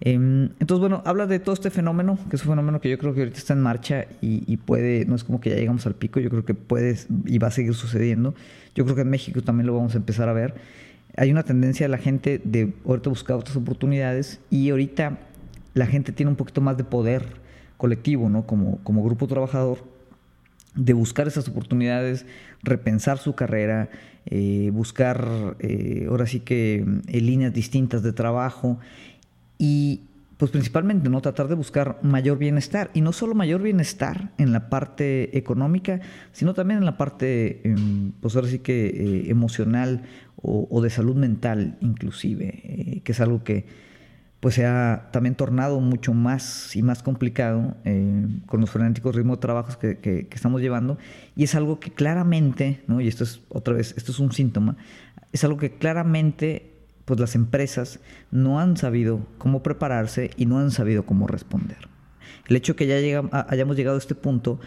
Em, 0.00 0.50
entonces, 0.60 0.80
bueno, 0.80 1.02
habla 1.04 1.26
de 1.26 1.38
todo 1.38 1.54
este 1.54 1.70
fenómeno, 1.70 2.18
que 2.28 2.36
es 2.36 2.42
un 2.42 2.50
fenómeno 2.50 2.80
que 2.80 2.90
yo 2.90 2.98
creo 2.98 3.14
que 3.14 3.20
ahorita 3.20 3.38
está 3.38 3.54
en 3.54 3.60
marcha 3.60 4.06
y, 4.20 4.56
puede, 4.58 5.04
no 5.06 5.14
es 5.14 5.24
como 5.24 5.40
que 5.40 5.50
ya 5.50 5.56
llegamos 5.56 5.86
al 5.86 5.94
pico, 5.94 6.20
yo 6.20 6.30
creo 6.30 6.44
que 6.44 6.54
puede 6.54 6.98
y 7.26 7.38
va 7.38 7.48
a 7.48 7.50
seguir 7.50 7.74
sucediendo. 7.74 8.34
Yo 8.74 8.84
creo 8.84 8.96
que 8.96 9.02
en 9.02 9.10
México 9.10 9.42
también 9.42 9.66
lo 9.66 9.74
vamos 9.74 9.94
a 9.94 9.98
empezar 9.98 10.28
a 10.28 10.32
ver. 10.32 10.54
Hay 11.16 11.30
una 11.30 11.44
tendencia 11.44 11.84
de 11.84 11.90
la 11.90 11.98
gente 11.98 12.40
de 12.44 12.72
ahorita 12.86 13.08
buscar 13.08 13.36
otras 13.36 13.56
oportunidades 13.56 14.40
y 14.50 14.70
ahorita 14.70 15.18
la 15.74 15.86
gente 15.86 16.12
tiene 16.12 16.30
un 16.30 16.36
poquito 16.36 16.60
más 16.60 16.76
de 16.76 16.84
poder 16.84 17.24
colectivo, 17.76 18.28
¿no? 18.28 18.46
Como, 18.46 18.78
como 18.82 19.04
grupo 19.04 19.26
trabajador 19.26 19.78
de 20.74 20.92
buscar 20.92 21.28
esas 21.28 21.48
oportunidades, 21.48 22.26
repensar 22.62 23.18
su 23.18 23.34
carrera, 23.34 23.90
eh, 24.26 24.70
buscar 24.72 25.56
eh, 25.60 26.06
ahora 26.08 26.26
sí 26.26 26.40
que 26.40 26.76
en 26.78 27.26
líneas 27.26 27.52
distintas 27.52 28.02
de 28.02 28.12
trabajo 28.12 28.78
y 29.58 30.02
pues 30.36 30.50
principalmente, 30.50 31.08
¿no? 31.08 31.20
Tratar 31.20 31.48
de 31.48 31.54
buscar 31.54 31.98
mayor 32.02 32.38
bienestar. 32.38 32.90
Y 32.92 33.00
no 33.00 33.12
solo 33.12 33.34
mayor 33.34 33.62
bienestar 33.62 34.32
en 34.38 34.52
la 34.52 34.68
parte 34.68 35.36
económica, 35.38 36.00
sino 36.32 36.54
también 36.54 36.78
en 36.78 36.84
la 36.84 36.96
parte, 36.96 37.66
em, 37.68 38.12
pues 38.20 38.34
ahora 38.34 38.48
sí 38.48 38.58
que 38.58 38.86
eh, 38.86 39.30
emocional 39.30 40.02
o, 40.46 40.82
de 40.82 40.90
salud 40.90 41.16
mental 41.16 41.78
inclusive, 41.80 42.60
eh, 42.64 43.00
que 43.02 43.12
es 43.12 43.20
algo 43.22 43.42
que 43.44 43.64
pues 44.40 44.56
se 44.56 44.66
ha 44.66 45.08
también 45.10 45.36
tornado 45.36 45.80
mucho 45.80 46.12
más 46.12 46.76
y 46.76 46.82
más 46.82 47.02
complicado 47.02 47.78
eh, 47.86 48.26
con 48.44 48.60
los 48.60 48.68
frenéticos 48.68 49.14
ritmos 49.14 49.38
de 49.38 49.40
trabajos 49.40 49.78
que, 49.78 49.96
que, 49.96 50.28
estamos 50.30 50.60
llevando. 50.60 50.98
Y 51.34 51.44
es 51.44 51.54
algo 51.54 51.80
que 51.80 51.92
claramente, 51.92 52.82
¿no? 52.86 53.00
y 53.00 53.08
esto 53.08 53.24
es 53.24 53.40
otra 53.48 53.72
vez, 53.72 53.94
esto 53.96 54.12
es 54.12 54.18
un 54.18 54.32
síntoma, 54.32 54.76
es 55.32 55.44
algo 55.44 55.56
que 55.56 55.78
claramente 55.78 56.73
pues 57.04 57.20
las 57.20 57.34
empresas 57.34 58.00
no 58.30 58.60
han 58.60 58.76
sabido 58.76 59.26
cómo 59.38 59.62
prepararse 59.62 60.30
y 60.36 60.46
no 60.46 60.58
han 60.58 60.70
sabido 60.70 61.04
cómo 61.04 61.26
responder. 61.26 61.88
El 62.46 62.56
hecho 62.56 62.76
que 62.76 62.86
ya 62.86 62.96
hayamos 63.48 63.76
llegado 63.76 63.96
a 63.96 63.98
este 63.98 64.14
punto, 64.14 64.60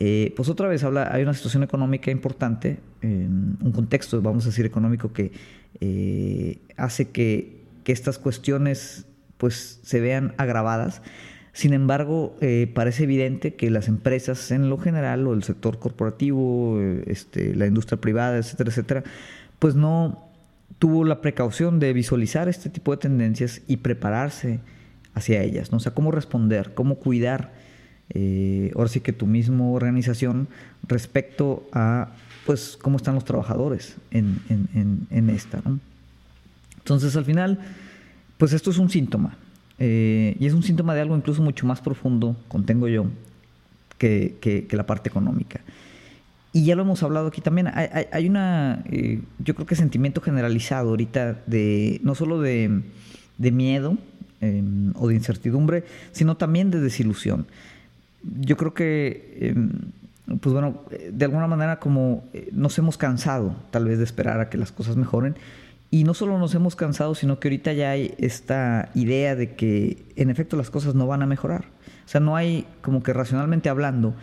eh, 0.00 0.32
pues 0.36 0.48
otra 0.48 0.68
vez 0.68 0.84
habla, 0.84 1.12
hay 1.12 1.22
una 1.22 1.34
situación 1.34 1.62
económica 1.62 2.10
importante, 2.10 2.78
un 3.02 3.72
contexto, 3.74 4.20
vamos 4.22 4.44
a 4.44 4.48
decir, 4.48 4.66
económico 4.66 5.12
que 5.12 5.32
eh, 5.80 6.58
hace 6.76 7.10
que, 7.10 7.58
estas 7.88 8.18
cuestiones 8.18 9.06
pues 9.38 9.80
se 9.82 9.98
vean 9.98 10.34
agravadas. 10.36 11.00
Sin 11.54 11.72
embargo, 11.72 12.36
eh, 12.42 12.70
parece 12.74 13.04
evidente 13.04 13.54
que 13.54 13.70
las 13.70 13.88
empresas 13.88 14.50
en 14.50 14.68
lo 14.68 14.76
general, 14.76 15.26
o 15.26 15.32
el 15.32 15.42
sector 15.42 15.78
corporativo, 15.78 16.78
este, 17.06 17.54
la 17.54 17.66
industria 17.66 17.98
privada, 17.98 18.36
etcétera, 18.36 18.68
etcétera, 18.68 19.04
pues 19.58 19.74
no, 19.74 20.27
tuvo 20.78 21.04
la 21.04 21.20
precaución 21.20 21.80
de 21.80 21.92
visualizar 21.92 22.48
este 22.48 22.70
tipo 22.70 22.92
de 22.92 22.98
tendencias 22.98 23.62
y 23.66 23.78
prepararse 23.78 24.60
hacia 25.14 25.42
ellas, 25.42 25.72
¿no? 25.72 25.78
O 25.78 25.80
sea, 25.80 25.92
cómo 25.92 26.10
responder, 26.10 26.72
cómo 26.74 26.96
cuidar, 26.96 27.52
eh, 28.10 28.72
ahora 28.76 28.88
sí 28.88 29.00
que 29.00 29.12
tu 29.12 29.26
misma 29.26 29.64
organización 29.66 30.48
respecto 30.86 31.66
a, 31.72 32.12
pues, 32.46 32.78
cómo 32.80 32.96
están 32.96 33.14
los 33.14 33.24
trabajadores 33.24 33.96
en, 34.10 35.30
esta, 35.30 35.60
¿no? 35.64 35.80
Entonces, 36.78 37.16
al 37.16 37.24
final, 37.24 37.58
pues 38.38 38.52
esto 38.52 38.70
es 38.70 38.78
un 38.78 38.88
síntoma, 38.88 39.36
eh, 39.78 40.36
y 40.38 40.46
es 40.46 40.54
un 40.54 40.62
síntoma 40.62 40.94
de 40.94 41.00
algo 41.00 41.16
incluso 41.16 41.42
mucho 41.42 41.66
más 41.66 41.80
profundo, 41.80 42.36
contengo 42.46 42.88
yo, 42.88 43.06
que 43.98 44.68
la 44.70 44.86
parte 44.86 45.08
económica. 45.08 45.60
Y 46.52 46.64
ya 46.64 46.76
lo 46.76 46.82
hemos 46.82 47.02
hablado 47.02 47.28
aquí 47.28 47.40
también, 47.40 47.68
hay, 47.68 48.28
una, 48.28 48.82
eh, 48.90 49.20
yo 49.38 49.54
creo 49.54 49.66
que 49.66 49.76
sentimiento 49.76 50.22
generalizado 50.22 50.90
ahorita 50.90 51.42
de, 51.46 52.00
no 52.02 52.14
solo 52.14 52.40
de, 52.40 52.82
miedo 53.38 53.98
em, 54.40 54.92
o 54.96 55.08
de 55.08 55.14
incertidumbre, 55.14 55.84
sino 56.12 56.38
también 56.38 56.70
de 56.70 56.80
desilusión. 56.80 57.46
Yo 58.22 58.56
creo 58.56 58.72
que, 58.72 59.36
em, 59.40 60.38
pues 60.40 60.52
bueno, 60.54 60.82
de 61.12 61.24
alguna 61.24 61.46
manera 61.46 61.78
como 61.78 62.24
eh, 62.32 62.48
nos 62.52 62.78
hemos 62.78 62.96
cansado 62.96 63.54
tal 63.70 63.84
vez 63.84 63.98
de 63.98 64.04
esperar 64.04 64.40
a 64.40 64.48
que 64.48 64.56
las 64.56 64.72
cosas 64.72 64.96
mejoren. 64.96 65.36
Y 65.90 66.04
no 66.04 66.12
solo 66.12 66.38
nos 66.38 66.54
hemos 66.54 66.76
cansado, 66.76 67.14
sino 67.14 67.40
que 67.40 67.48
ahorita 67.48 67.72
ya 67.72 67.90
hay 67.90 68.14
esta 68.18 68.90
idea 68.94 69.34
de 69.34 69.54
que 69.54 70.02
en 70.16 70.28
efecto 70.28 70.56
las 70.56 70.70
cosas 70.70 70.94
no 70.94 71.06
van 71.06 71.22
a 71.22 71.26
mejorar. 71.26 71.64
O 72.04 72.08
sea, 72.08 72.20
no 72.20 72.36
hay 72.36 72.66
como 72.82 73.02
que 73.02 73.12
racionalmente 73.12 73.68
hablando, 73.68 74.14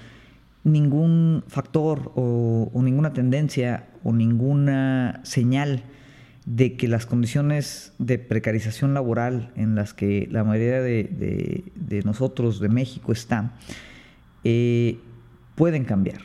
ningún 0.66 1.44
factor 1.48 2.12
o, 2.16 2.70
ninguna 2.84 3.14
tendencia 3.14 3.88
o 4.04 4.12
ninguna 4.12 5.22
señal 5.24 5.84
de 6.46 6.76
que 6.76 6.88
las 6.88 7.06
condiciones 7.06 7.94
de 8.00 8.20
precarización 8.20 8.94
laboral 8.94 9.52
en 9.56 9.76
las 9.76 9.94
que 9.94 10.28
la 10.30 10.44
mayoría 10.44 10.82
de, 10.82 12.02
nosotros 12.04 12.60
de 12.60 12.70
México 12.70 13.12
están 13.12 13.54
eh, 14.44 14.98
pueden 15.56 15.86
cambiar. 15.86 16.22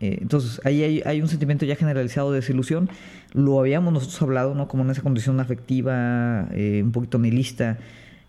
Eh, 0.00 0.18
entonces, 0.20 0.60
ahí 0.64 1.02
hay, 1.04 1.20
un 1.20 1.28
sentimiento 1.28 1.66
ya 1.66 1.76
generalizado 1.76 2.30
de 2.32 2.36
desilusión. 2.36 2.88
Lo 3.34 3.60
habíamos 3.60 3.92
nosotros 3.92 4.22
hablado, 4.22 4.54
¿no? 4.54 4.68
Como 4.68 4.84
en 4.84 4.90
esa 4.90 5.02
condición 5.02 5.40
afectiva, 5.40 6.48
eh, 6.52 6.80
un 6.82 6.92
poquito 6.92 7.18
nihilista, 7.18 7.78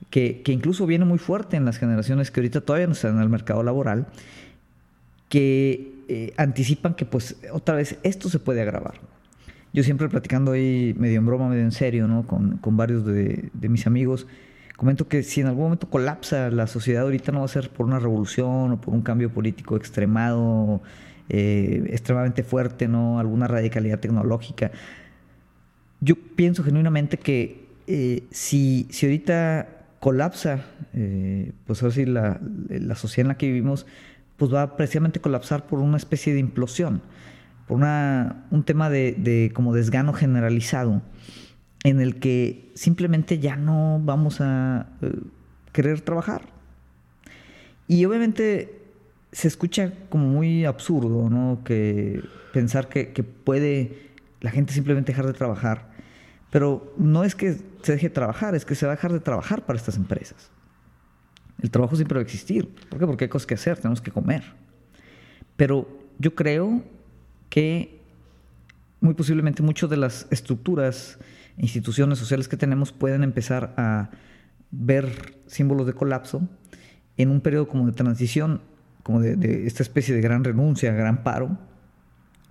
que, 0.09 0.41
que, 0.41 0.51
incluso 0.51 0.85
viene 0.85 1.05
muy 1.05 1.19
fuerte 1.19 1.57
en 1.57 1.65
las 1.65 1.77
generaciones 1.77 2.31
que 2.31 2.39
ahorita 2.39 2.61
todavía 2.61 2.87
no 2.87 2.93
están 2.93 3.15
en 3.17 3.21
el 3.21 3.29
mercado 3.29 3.63
laboral 3.63 4.07
que 5.29 6.03
eh, 6.07 6.33
anticipan 6.37 6.95
que 6.95 7.05
pues 7.05 7.37
otra 7.51 7.75
vez 7.75 7.99
esto 8.03 8.29
se 8.29 8.39
puede 8.39 8.61
agravar. 8.61 8.95
Yo 9.71 9.83
siempre 9.83 10.09
platicando 10.09 10.53
ahí 10.53 10.95
medio 10.97 11.19
en 11.19 11.25
broma, 11.27 11.47
medio 11.47 11.61
en 11.61 11.71
serio, 11.71 12.07
¿no? 12.07 12.25
Con, 12.25 12.59
varios 12.75 13.05
de, 13.05 13.51
mis 13.61 13.85
amigos, 13.85 14.25
comento 14.75 15.07
que 15.07 15.21
si 15.21 15.41
en 15.41 15.47
algún 15.47 15.65
momento 15.65 15.87
colapsa 15.87 16.49
la 16.49 16.65
sociedad 16.65 17.03
ahorita 17.03 17.31
no 17.31 17.39
va 17.39 17.45
a 17.45 17.49
ser 17.49 17.69
por 17.69 17.85
una 17.85 17.99
revolución 17.99 18.71
o 18.71 18.81
por 18.81 18.95
un 18.95 19.03
cambio 19.03 19.31
político 19.31 19.77
extremado, 19.77 20.81
eh, 21.29 21.83
extremadamente 21.91 22.41
fuerte, 22.41 22.87
¿no? 22.87 23.19
Alguna 23.19 23.47
radicalidad 23.47 23.99
tecnológica. 23.99 24.71
Yo 26.01 26.15
pienso 26.15 26.63
genuinamente 26.63 27.17
que 27.17 27.67
eh, 27.85 28.23
si, 28.31 28.87
si 28.89 29.05
ahorita 29.05 29.67
colapsa, 29.99 30.65
pues 31.67 31.83
ahora 31.83 31.93
sí, 31.93 32.05
la, 32.05 32.39
la 32.69 32.95
sociedad 32.95 33.25
en 33.25 33.27
la 33.27 33.37
que 33.37 33.45
vivimos, 33.45 33.85
pues 34.39 34.51
va 34.51 34.63
a 34.63 34.77
precisamente 34.77 35.19
colapsar 35.19 35.67
por 35.67 35.79
una 35.79 35.97
especie 35.97 36.33
de 36.33 36.39
implosión, 36.39 37.01
por 37.67 37.77
una, 37.77 38.47
un 38.49 38.63
tema 38.63 38.89
de, 38.89 39.51
como 39.53 39.75
desgano 39.75 40.13
generalizado, 40.13 41.03
en 41.83 41.99
el 41.99 42.19
que 42.19 42.71
simplemente 42.73 43.37
ya 43.37 43.55
no 43.57 44.01
vamos 44.03 44.41
a 44.41 44.87
eh, 45.01 45.11
querer 45.73 46.01
trabajar. 46.01 46.41
Y 47.87 48.05
obviamente 48.05 48.81
se 49.31 49.47
escucha 49.47 49.93
como 50.09 50.27
muy 50.27 50.65
absurdo, 50.65 51.29
¿no? 51.29 51.61
Que 51.63 52.23
pensar 52.53 52.87
que, 52.87 53.11
que 53.13 53.23
puede 53.23 54.09
la 54.41 54.51
gente 54.51 54.73
simplemente 54.73 55.11
dejar 55.11 55.27
de 55.27 55.33
trabajar. 55.33 55.89
Pero 56.49 56.93
no 56.97 57.23
es 57.23 57.35
que 57.35 57.57
se 57.83 57.91
deje 57.91 58.09
de 58.09 58.15
trabajar, 58.15 58.55
es 58.55 58.65
que 58.65 58.75
se 58.75 58.85
va 58.85 58.93
a 58.93 58.95
dejar 58.95 59.11
de 59.11 59.19
trabajar 59.19 59.65
para 59.65 59.77
estas 59.77 59.97
empresas. 59.97 60.49
El 61.61 61.71
trabajo 61.71 61.95
siempre 61.95 62.15
va 62.15 62.21
a 62.21 62.23
existir. 62.23 62.69
¿Por 62.89 62.99
qué? 62.99 63.05
Porque 63.05 63.25
hay 63.25 63.29
cosas 63.29 63.45
que 63.45 63.55
hacer, 63.55 63.77
tenemos 63.77 64.01
que 64.01 64.11
comer. 64.11 64.43
Pero 65.55 65.87
yo 66.19 66.35
creo 66.35 66.83
que 67.49 67.99
muy 69.01 69.13
posiblemente 69.13 69.63
muchas 69.63 69.89
de 69.89 69.97
las 69.97 70.27
estructuras, 70.29 71.19
instituciones 71.57 72.19
sociales 72.19 72.47
que 72.47 72.57
tenemos 72.57 72.91
pueden 72.91 73.23
empezar 73.23 73.73
a 73.77 74.09
ver 74.71 75.37
símbolos 75.47 75.87
de 75.87 75.93
colapso 75.93 76.47
en 77.17 77.29
un 77.29 77.41
periodo 77.41 77.67
como 77.67 77.85
de 77.85 77.93
transición, 77.93 78.61
como 79.03 79.21
de, 79.21 79.65
esta 79.65 79.83
especie 79.83 80.15
de 80.15 80.21
gran 80.21 80.43
renuncia, 80.43 80.93
gran 80.93 81.23
paro, 81.23 81.57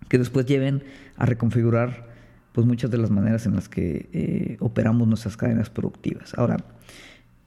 que 0.09 0.19
después 0.19 0.47
lleven 0.47 0.85
a 1.17 1.27
reconfigurar 1.27 2.09
pues 2.53 2.67
muchas 2.67 2.91
de 2.91 2.99
las 2.99 3.11
maneras 3.11 3.47
en 3.47 3.55
las 3.55 3.69
que 3.69 4.09
eh, 4.13 4.57
operamos 4.61 5.07
nuestras 5.07 5.37
cadenas 5.37 5.71
productivas. 5.71 6.35
Ahora, 6.37 6.57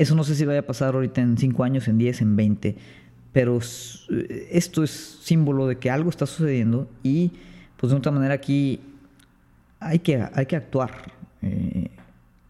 eso 0.01 0.15
no 0.15 0.23
sé 0.23 0.33
si 0.33 0.45
vaya 0.45 0.61
a 0.61 0.65
pasar 0.65 0.95
ahorita 0.95 1.21
en 1.21 1.37
5 1.37 1.63
años, 1.63 1.87
en 1.87 1.99
10, 1.99 2.21
en 2.23 2.35
20, 2.35 2.75
pero 3.31 3.59
esto 4.49 4.83
es 4.83 5.19
símbolo 5.21 5.67
de 5.67 5.77
que 5.77 5.91
algo 5.91 6.09
está 6.09 6.25
sucediendo 6.25 6.89
y 7.03 7.31
pues 7.77 7.91
de 7.91 7.97
otra 7.97 8.11
manera 8.11 8.33
aquí 8.33 8.79
hay 9.79 9.99
que, 9.99 10.27
hay 10.33 10.45
que 10.47 10.55
actuar. 10.55 11.13
Eh, 11.43 11.89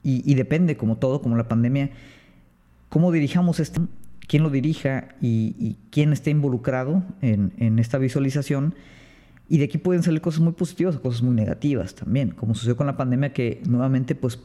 y, 0.03 0.33
depende, 0.33 0.77
como 0.77 0.97
todo, 0.97 1.21
como 1.21 1.35
la 1.35 1.47
pandemia, 1.47 1.91
cómo 2.89 3.11
dirijamos 3.11 3.59
esto, 3.59 3.87
quién 4.27 4.43
lo 4.43 4.49
dirija 4.49 5.09
y, 5.21 5.75
quién 5.91 6.13
esté 6.13 6.31
involucrado 6.31 7.03
en, 7.21 7.51
en, 7.57 7.79
esta 7.79 7.97
visualización. 7.97 8.75
Y 9.49 9.57
de 9.57 9.65
aquí 9.65 9.77
pueden 9.77 10.03
salir 10.03 10.21
cosas 10.21 10.39
muy 10.39 10.53
positivas 10.53 10.95
o 10.95 11.01
cosas 11.01 11.21
muy 11.21 11.35
negativas 11.35 11.95
también, 11.95 12.31
como 12.31 12.55
sucedió 12.55 12.77
con 12.77 12.87
la 12.87 12.97
pandemia 12.97 13.33
que 13.33 13.61
nuevamente 13.67 14.15
pues 14.15 14.39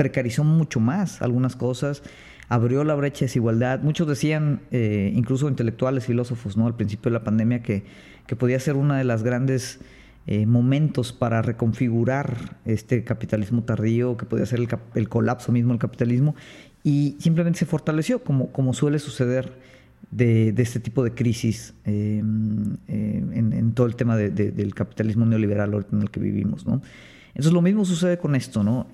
precarizó 0.00 0.44
mucho 0.44 0.80
más 0.80 1.20
algunas 1.20 1.56
cosas, 1.56 2.02
abrió 2.48 2.84
la 2.84 2.94
brecha 2.94 3.20
de 3.20 3.26
desigualdad. 3.26 3.82
Muchos 3.82 4.08
decían, 4.08 4.62
eh, 4.70 5.12
incluso 5.14 5.46
intelectuales, 5.46 6.06
filósofos, 6.06 6.56
¿no? 6.56 6.66
al 6.66 6.74
principio 6.74 7.10
de 7.10 7.18
la 7.18 7.22
pandemia, 7.22 7.62
que, 7.62 7.84
que 8.26 8.34
podía 8.34 8.58
ser 8.60 8.76
uno 8.76 8.94
de 8.94 9.04
los 9.04 9.22
grandes 9.22 9.78
eh, 10.26 10.46
momentos 10.46 11.12
para 11.12 11.42
reconfigurar 11.42 12.56
este 12.64 13.04
capitalismo 13.04 13.62
tardío, 13.64 14.16
que 14.16 14.24
podía 14.24 14.46
ser 14.46 14.66
el, 14.94 15.08
colapso 15.10 15.52
mismo 15.52 15.72
del 15.72 15.78
capitalismo, 15.78 16.34
y 16.82 17.16
simplemente 17.18 17.58
se 17.58 17.66
fortaleció, 17.66 18.24
como, 18.24 18.50
como 18.52 18.72
suele 18.72 19.00
suceder 19.00 19.52
de, 20.10 20.54
este 20.56 20.80
tipo 20.80 21.04
de 21.04 21.12
crisis 21.12 21.74
eh, 21.84 22.20
en, 22.20 23.72
todo 23.74 23.86
el 23.86 23.96
tema 23.96 24.16
del 24.16 24.74
capitalismo 24.74 25.26
neoliberal 25.26 25.84
en 25.92 26.00
el 26.00 26.10
que 26.10 26.20
vivimos. 26.20 26.64
¿no? 26.64 26.80
Entonces 27.34 27.52
lo 27.52 27.60
mismo 27.60 27.84
sucede 27.84 28.16
con 28.16 28.34
esto, 28.34 28.64
¿no? 28.64 28.86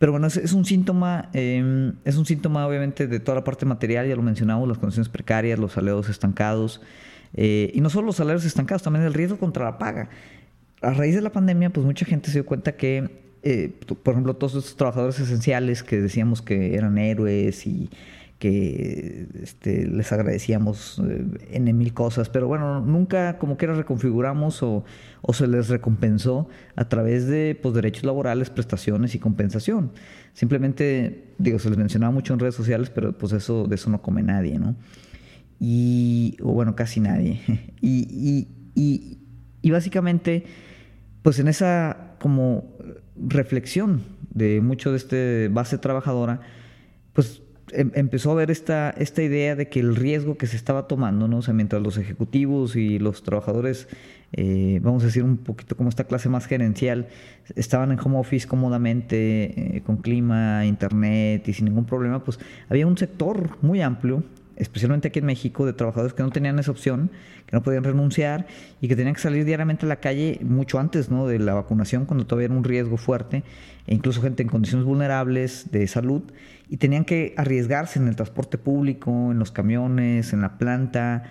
Pero 0.00 0.12
bueno, 0.12 0.28
es, 0.28 0.52
un 0.54 0.64
síntoma, 0.64 1.28
em, 1.34 1.92
es 2.06 2.16
un 2.16 2.24
síntoma 2.24 2.66
obviamente 2.66 3.06
de 3.06 3.20
toda 3.20 3.36
la 3.36 3.44
parte 3.44 3.66
material, 3.66 4.08
ya 4.08 4.16
lo 4.16 4.22
mencionamos, 4.22 4.66
las 4.66 4.78
condiciones 4.78 5.10
precarias, 5.10 5.58
los 5.58 5.72
salarios 5.72 6.08
estancados, 6.08 6.80
eh, 7.34 7.70
y 7.74 7.82
no 7.82 7.90
solo 7.90 8.06
los 8.06 8.16
salarios 8.16 8.46
estancados, 8.46 8.82
también 8.82 9.04
el 9.04 9.12
riesgo 9.12 9.36
contra 9.36 9.66
la 9.66 9.76
paga. 9.76 10.08
A 10.80 10.94
raíz 10.94 11.14
de 11.14 11.20
la 11.20 11.30
pandemia, 11.30 11.68
pues 11.68 11.84
mucha 11.84 12.06
gente 12.06 12.28
se 12.28 12.38
dio 12.38 12.46
cuenta 12.46 12.72
que 12.72 13.20
eh, 13.42 13.72
por 14.02 14.14
ejemplo, 14.14 14.34
todos 14.34 14.54
estos 14.54 14.76
trabajadores 14.76 15.18
esenciales 15.20 15.82
que 15.82 16.00
decíamos 16.00 16.42
que 16.42 16.74
eran 16.74 16.98
héroes 16.98 17.66
y 17.66 17.90
que 18.40 19.28
este, 19.42 19.86
les 19.86 20.10
agradecíamos 20.12 21.00
eh, 21.06 21.26
en 21.50 21.76
mil 21.76 21.92
cosas, 21.92 22.30
pero 22.30 22.48
bueno, 22.48 22.80
nunca 22.80 23.38
como 23.38 23.58
que 23.58 23.66
reconfiguramos 23.66 24.62
o, 24.62 24.82
o, 25.20 25.32
se 25.34 25.46
les 25.46 25.68
recompensó 25.68 26.48
a 26.74 26.88
través 26.88 27.26
de 27.26 27.56
pues, 27.62 27.74
derechos 27.74 28.04
laborales, 28.04 28.48
prestaciones 28.48 29.14
y 29.14 29.18
compensación. 29.18 29.92
Simplemente, 30.32 31.34
digo, 31.36 31.58
se 31.58 31.68
les 31.68 31.76
mencionaba 31.76 32.12
mucho 32.12 32.32
en 32.32 32.40
redes 32.40 32.54
sociales, 32.54 32.88
pero 32.88 33.16
pues 33.16 33.32
eso, 33.34 33.66
de 33.66 33.74
eso 33.74 33.90
no 33.90 34.00
come 34.00 34.22
nadie, 34.22 34.58
¿no? 34.58 34.74
Y, 35.60 36.38
o 36.42 36.54
bueno, 36.54 36.74
casi 36.74 36.98
nadie. 36.98 37.42
y, 37.82 38.48
y, 38.74 39.18
y 39.60 39.70
básicamente, 39.70 40.46
pues 41.20 41.38
en 41.38 41.48
esa 41.48 42.16
como 42.18 42.74
reflexión 43.16 44.02
de 44.30 44.62
mucho 44.62 44.92
de 44.92 44.96
este 44.96 45.48
base 45.48 45.76
trabajadora, 45.76 46.40
pues 47.12 47.42
em, 47.72 47.90
empezó 47.94 48.32
a 48.32 48.34
ver 48.34 48.50
esta, 48.50 48.90
esta 48.90 49.22
idea 49.22 49.56
de 49.56 49.68
que 49.68 49.80
el 49.80 49.96
riesgo 49.96 50.36
que 50.36 50.46
se 50.46 50.56
estaba 50.56 50.86
tomando, 50.86 51.28
¿no? 51.28 51.38
o 51.38 51.52
mientras 51.52 51.82
los 51.82 51.96
ejecutivos 51.96 52.76
y 52.76 52.98
los 52.98 53.22
trabajadores, 53.22 53.88
eh, 54.32 54.80
vamos 54.82 55.02
a 55.02 55.06
decir 55.06 55.22
un 55.22 55.38
poquito 55.38 55.76
como 55.76 55.88
esta 55.88 56.04
clase 56.04 56.28
más 56.28 56.46
gerencial, 56.46 57.08
estaban 57.56 57.92
en 57.92 57.98
home 57.98 58.18
office 58.18 58.46
cómodamente, 58.46 59.76
eh, 59.76 59.82
con 59.82 59.98
clima, 59.98 60.64
internet 60.66 61.48
y 61.48 61.52
sin 61.52 61.66
ningún 61.66 61.84
problema, 61.84 62.22
pues 62.24 62.38
había 62.68 62.86
un 62.86 62.96
sector 62.96 63.58
muy 63.62 63.80
amplio 63.80 64.22
especialmente 64.60 65.08
aquí 65.08 65.18
en 65.18 65.26
México, 65.26 65.64
de 65.64 65.72
trabajadores 65.72 66.12
que 66.12 66.22
no 66.22 66.30
tenían 66.30 66.58
esa 66.58 66.70
opción, 66.70 67.10
que 67.46 67.56
no 67.56 67.62
podían 67.62 67.82
renunciar 67.82 68.46
y 68.80 68.88
que 68.88 68.94
tenían 68.94 69.14
que 69.14 69.20
salir 69.22 69.44
diariamente 69.44 69.86
a 69.86 69.88
la 69.88 69.96
calle 69.96 70.38
mucho 70.42 70.78
antes 70.78 71.10
¿no? 71.10 71.26
de 71.26 71.38
la 71.38 71.54
vacunación, 71.54 72.04
cuando 72.04 72.26
todavía 72.26 72.46
era 72.46 72.54
un 72.54 72.64
riesgo 72.64 72.98
fuerte, 72.98 73.42
e 73.86 73.94
incluso 73.94 74.20
gente 74.20 74.42
en 74.42 74.50
condiciones 74.50 74.86
vulnerables 74.86 75.70
de 75.72 75.86
salud, 75.88 76.22
y 76.70 76.76
tenían 76.76 77.04
que 77.04 77.34
arriesgarse 77.36 77.98
en 77.98 78.06
el 78.06 78.14
transporte 78.14 78.56
público, 78.56 79.32
en 79.32 79.40
los 79.40 79.50
camiones, 79.50 80.32
en 80.32 80.40
la 80.40 80.56
planta, 80.56 81.24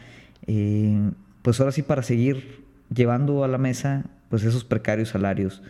eh, 0.45 1.11
pues 1.41 1.61
ahora 1.61 1.71
sí 1.71 1.81
para 1.81 2.03
seguir 2.03 2.65
llevando 2.93 3.45
a 3.45 3.47
la 3.47 3.57
mesa 3.57 4.05
pues 4.29 4.43
esos 4.43 4.65
precarios 4.65 5.09
salarios 5.09 5.63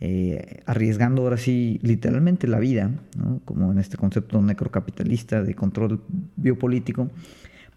eh, 0.00 0.62
arriesgando 0.66 1.22
ahora 1.22 1.36
sí 1.36 1.78
literalmente 1.82 2.48
la 2.48 2.58
vida, 2.58 2.90
como 3.44 3.70
en 3.70 3.78
este 3.78 3.96
concepto 3.96 4.42
necrocapitalista 4.42 5.44
de 5.44 5.54
control 5.54 6.02
biopolítico, 6.34 7.08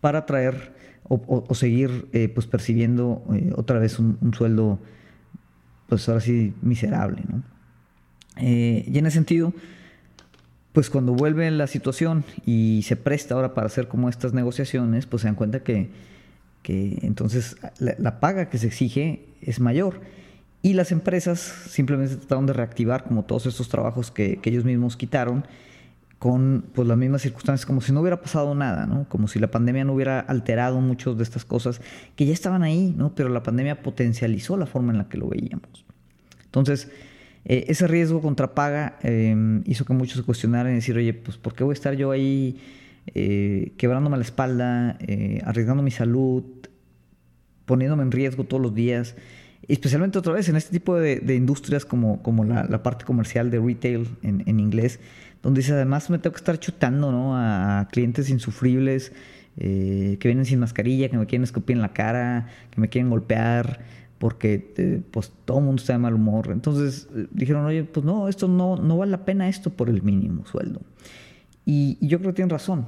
para 0.02 0.26
traer 0.26 0.74
o, 1.08 1.54
seguir 1.54 2.08
eh, 2.14 2.28
pues 2.28 2.48
percibiendo 2.48 3.24
otra 3.54 3.78
vez 3.78 4.00
un, 4.00 4.34
sueldo, 4.34 4.80
pues 5.88 6.10
ahora 6.10 6.22
sí 6.22 6.56
miserable. 6.64 7.22
y 8.40 8.98
en 8.98 9.06
ese 9.06 9.14
sentido, 9.14 9.54
pues 10.76 10.90
cuando 10.90 11.14
vuelve 11.14 11.50
la 11.52 11.68
situación 11.68 12.26
y 12.46 12.82
se 12.84 12.98
presta 12.98 13.34
ahora 13.34 13.54
para 13.54 13.68
hacer 13.68 13.88
como 13.88 14.10
estas 14.10 14.34
negociaciones, 14.34 15.06
pues 15.06 15.22
se 15.22 15.30
dan 15.30 15.36
cuenta 15.36 15.64
que, 15.64 15.90
entonces 16.68 17.56
la 17.80 18.20
paga 18.20 18.50
que 18.50 18.58
se 18.58 18.68
exige 18.68 19.26
es 19.42 19.62
mayor 19.62 20.02
y 20.62 20.74
las 20.74 20.92
empresas 20.92 21.40
simplemente 21.40 22.18
trataron 22.18 22.46
de 22.46 22.52
reactivar 22.52 23.06
como 23.06 23.24
todos 23.24 23.46
estos 23.46 23.70
trabajos 23.70 24.12
que, 24.12 24.42
ellos 24.44 24.66
mismos 24.66 24.98
quitaron 24.98 25.46
con 26.20 26.66
pues, 26.74 26.86
las 26.90 26.98
mismas 26.98 27.22
circunstancias, 27.22 27.66
como 27.66 27.80
si 27.80 27.94
no 27.94 28.02
hubiera 28.02 28.20
pasado 28.20 28.54
nada, 28.54 28.86
¿no? 28.86 29.08
como 29.08 29.30
si 29.30 29.40
la 29.40 29.50
pandemia 29.50 29.86
no 29.86 29.94
hubiera 29.94 30.20
alterado 30.20 30.82
muchas 30.82 31.16
de 31.16 31.24
estas 31.24 31.46
cosas 31.46 31.80
que 32.18 32.26
ya 32.26 32.34
estaban 32.34 32.64
ahí, 32.64 32.94
¿no? 32.98 33.16
pero 33.16 33.30
la 33.30 33.44
pandemia 33.44 33.82
potencializó 33.82 34.58
la 34.58 34.66
forma 34.66 34.92
en 34.92 34.98
la 34.98 35.08
que 35.08 35.18
lo 35.18 35.30
veíamos. 35.30 35.86
Entonces, 36.44 36.90
eh, 37.46 37.66
ese 37.68 37.88
riesgo 37.88 38.22
contra 38.22 38.54
paga 38.54 38.98
em, 39.04 39.62
hizo 39.66 39.86
que 39.86 39.94
muchos 39.94 40.18
se 40.18 40.24
cuestionaran 40.24 40.74
y 40.74 40.76
decir, 40.76 40.98
oye, 40.98 41.14
pues 41.14 41.38
¿por 41.38 41.54
qué 41.54 41.64
voy 41.64 41.74
a 41.74 41.74
estar 41.74 41.96
yo 41.96 42.12
ahí 42.12 42.60
eh, 43.14 43.74
quebrándome 43.78 44.18
la 44.18 44.24
espalda, 44.24 44.98
eh, 45.00 45.42
arriesgando 45.46 45.84
mi 45.84 45.92
salud, 45.92 46.44
poniéndome 47.66 48.04
en 48.04 48.12
riesgo 48.12 48.44
todos 48.44 48.62
los 48.62 48.74
días? 48.74 49.16
especialmente 49.68 50.20
otra 50.20 50.34
vez 50.34 50.50
en 50.50 50.56
este 50.56 50.72
tipo 50.72 50.96
de, 50.96 51.36
industrias 51.36 51.86
como, 51.86 52.22
como 52.22 52.44
la, 52.44 52.84
parte 52.84 53.06
comercial 53.06 53.50
de 53.50 53.60
retail 53.60 54.08
en, 54.22 54.60
inglés, 54.60 55.00
donde 55.42 55.62
dice 55.62 55.74
además 55.74 56.10
me 56.10 56.20
tengo 56.20 56.34
que 56.34 56.40
estar 56.40 56.60
chutando 56.60 57.12
¿no? 57.12 57.36
a, 57.36 57.88
clientes 57.92 58.30
insufribles 58.30 59.12
eh, 59.58 60.18
que 60.20 60.28
vienen 60.28 60.46
sin 60.46 60.60
mascarilla, 60.60 61.10
que 61.10 61.18
me 61.18 61.26
quieren 61.26 61.44
escupir 61.44 61.76
en 61.78 61.82
la 61.82 61.94
cara, 61.94 62.48
que 62.72 62.82
me 62.82 62.90
quieren 62.90 63.10
golpear, 63.10 63.80
porque 64.18 64.74
eh, 64.78 65.02
pues 65.12 65.32
todo 65.46 65.60
el 65.60 65.66
mundo 65.66 65.82
está 65.82 65.94
de 65.94 66.00
mal 66.00 66.14
humor. 66.14 66.50
Entonces 66.52 67.08
eh, 67.16 67.28
dijeron, 67.32 67.66
oye, 67.66 67.84
pues 67.84 68.06
no, 68.06 68.28
esto 68.28 68.48
no, 68.48 68.78
no 68.78 68.98
vale 68.98 69.12
la 69.12 69.26
pena 69.26 69.48
esto 69.48 69.70
por 69.70 69.90
el 69.90 70.02
mínimo 70.02 70.46
sueldo. 70.46 70.82
Y, 71.66 71.98
yo 72.06 72.20
creo 72.20 72.32
que 72.32 72.36
tienen 72.36 72.52
razón. 72.52 72.86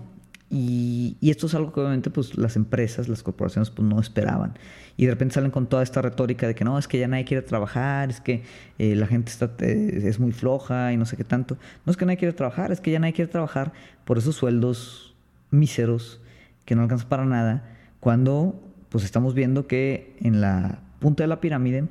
Y, 0.49 1.17
esto 1.21 1.47
es 1.47 1.55
algo 1.55 1.73
que 1.73 1.81
obviamente 1.81 2.09
pues, 2.09 2.37
las 2.37 2.55
empresas, 2.55 3.09
las 3.09 3.23
corporaciones 3.23 3.69
pues, 3.69 3.87
no 3.87 3.99
esperaban. 3.99 4.57
Y 4.95 5.05
de 5.05 5.11
repente 5.11 5.35
salen 5.35 5.51
con 5.51 5.67
toda 5.67 5.83
esta 5.83 6.01
retórica 6.01 6.47
de 6.47 6.55
que 6.55 6.63
no, 6.63 6.79
es 6.79 6.87
que 6.87 6.99
ya 6.99 7.07
nadie 7.07 7.25
quiere 7.25 7.43
trabajar, 7.43 8.09
es 8.09 8.21
que 8.21 8.43
eh, 8.79 8.95
la 8.95 9.07
gente 9.07 9.31
está, 9.31 9.51
eh, 9.59 10.03
es 10.05 10.19
muy 10.19 10.31
floja 10.31 10.93
y 10.93 10.97
no 10.97 11.05
sé 11.05 11.17
qué 11.17 11.23
tanto. 11.23 11.57
No 11.85 11.91
es 11.91 11.97
que 11.97 12.05
nadie 12.05 12.17
quiere 12.17 12.33
trabajar, 12.33 12.71
es 12.71 12.79
que 12.79 12.91
ya 12.91 12.99
nadie 12.99 13.13
quiere 13.13 13.29
trabajar 13.29 13.73
por 14.05 14.17
esos 14.17 14.35
sueldos 14.35 15.15
míseros 15.51 16.21
que 16.65 16.75
no 16.75 16.81
alcanzan 16.81 17.09
para 17.09 17.25
nada, 17.25 17.63
cuando 17.99 18.61
pues 18.89 19.03
estamos 19.03 19.33
viendo 19.33 19.67
que 19.67 20.15
en 20.19 20.41
la 20.41 20.79
punta 20.99 21.23
de 21.23 21.27
la 21.27 21.41
pirámide 21.41 21.85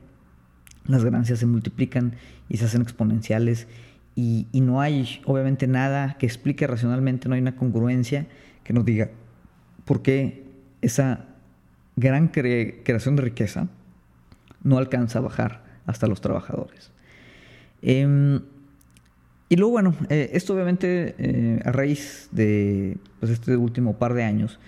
las 0.86 1.04
ganancias 1.04 1.38
se 1.38 1.46
multiplican 1.46 2.14
y 2.48 2.58
se 2.58 2.66
hacen 2.66 2.82
exponenciales 2.82 3.66
y, 4.14 4.46
y, 4.52 4.60
no 4.60 4.80
hay 4.80 5.20
obviamente 5.26 5.66
nada 5.66 6.16
que 6.18 6.26
explique 6.26 6.66
racionalmente, 6.66 7.28
no 7.28 7.34
hay 7.34 7.40
una 7.40 7.56
congruencia 7.56 8.26
que 8.64 8.72
nos 8.72 8.84
diga 8.84 9.10
por 9.84 10.00
qué 10.00 10.44
esa 10.80 11.26
gran 11.96 12.28
creación 12.28 13.16
de 13.16 13.22
riqueza 13.22 13.68
no 14.62 14.78
alcanza 14.78 15.18
a 15.18 15.22
bajar 15.22 15.64
hasta 15.86 16.06
los 16.06 16.20
trabajadores. 16.20 16.90
Em, 17.82 18.40
y 19.48 19.56
luego, 19.56 19.72
bueno, 19.72 19.94
eh, 20.08 20.30
esto 20.32 20.54
obviamente 20.54 21.14
eh, 21.18 21.60
a 21.64 21.72
raíz 21.72 22.28
de 22.32 22.96
pues, 23.20 23.30
este 23.30 23.56
último 23.56 23.98
par 23.98 24.14
de 24.14 24.24
años, 24.24 24.58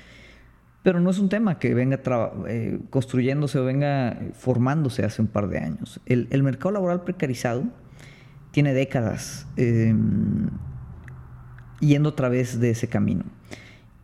pero 0.88 1.00
no 1.00 1.10
es 1.10 1.18
un 1.18 1.28
tema 1.28 1.58
que 1.58 1.74
venga 1.74 2.00
eh, 2.48 2.78
construyéndose 2.88 3.58
o 3.58 3.64
venga 3.66 4.18
formándose 4.32 5.04
hace 5.04 5.20
un 5.20 5.28
par 5.28 5.48
de 5.48 5.58
años. 5.58 6.00
El, 6.06 6.42
mercado 6.42 6.70
laboral 6.70 7.04
precarizado 7.04 7.64
tiene 8.52 8.72
décadas 8.72 9.46
em, 9.58 10.48
yendo 11.80 12.08
a 12.08 12.16
través 12.16 12.58
de 12.58 12.70
ese 12.70 12.88
camino. 12.88 13.24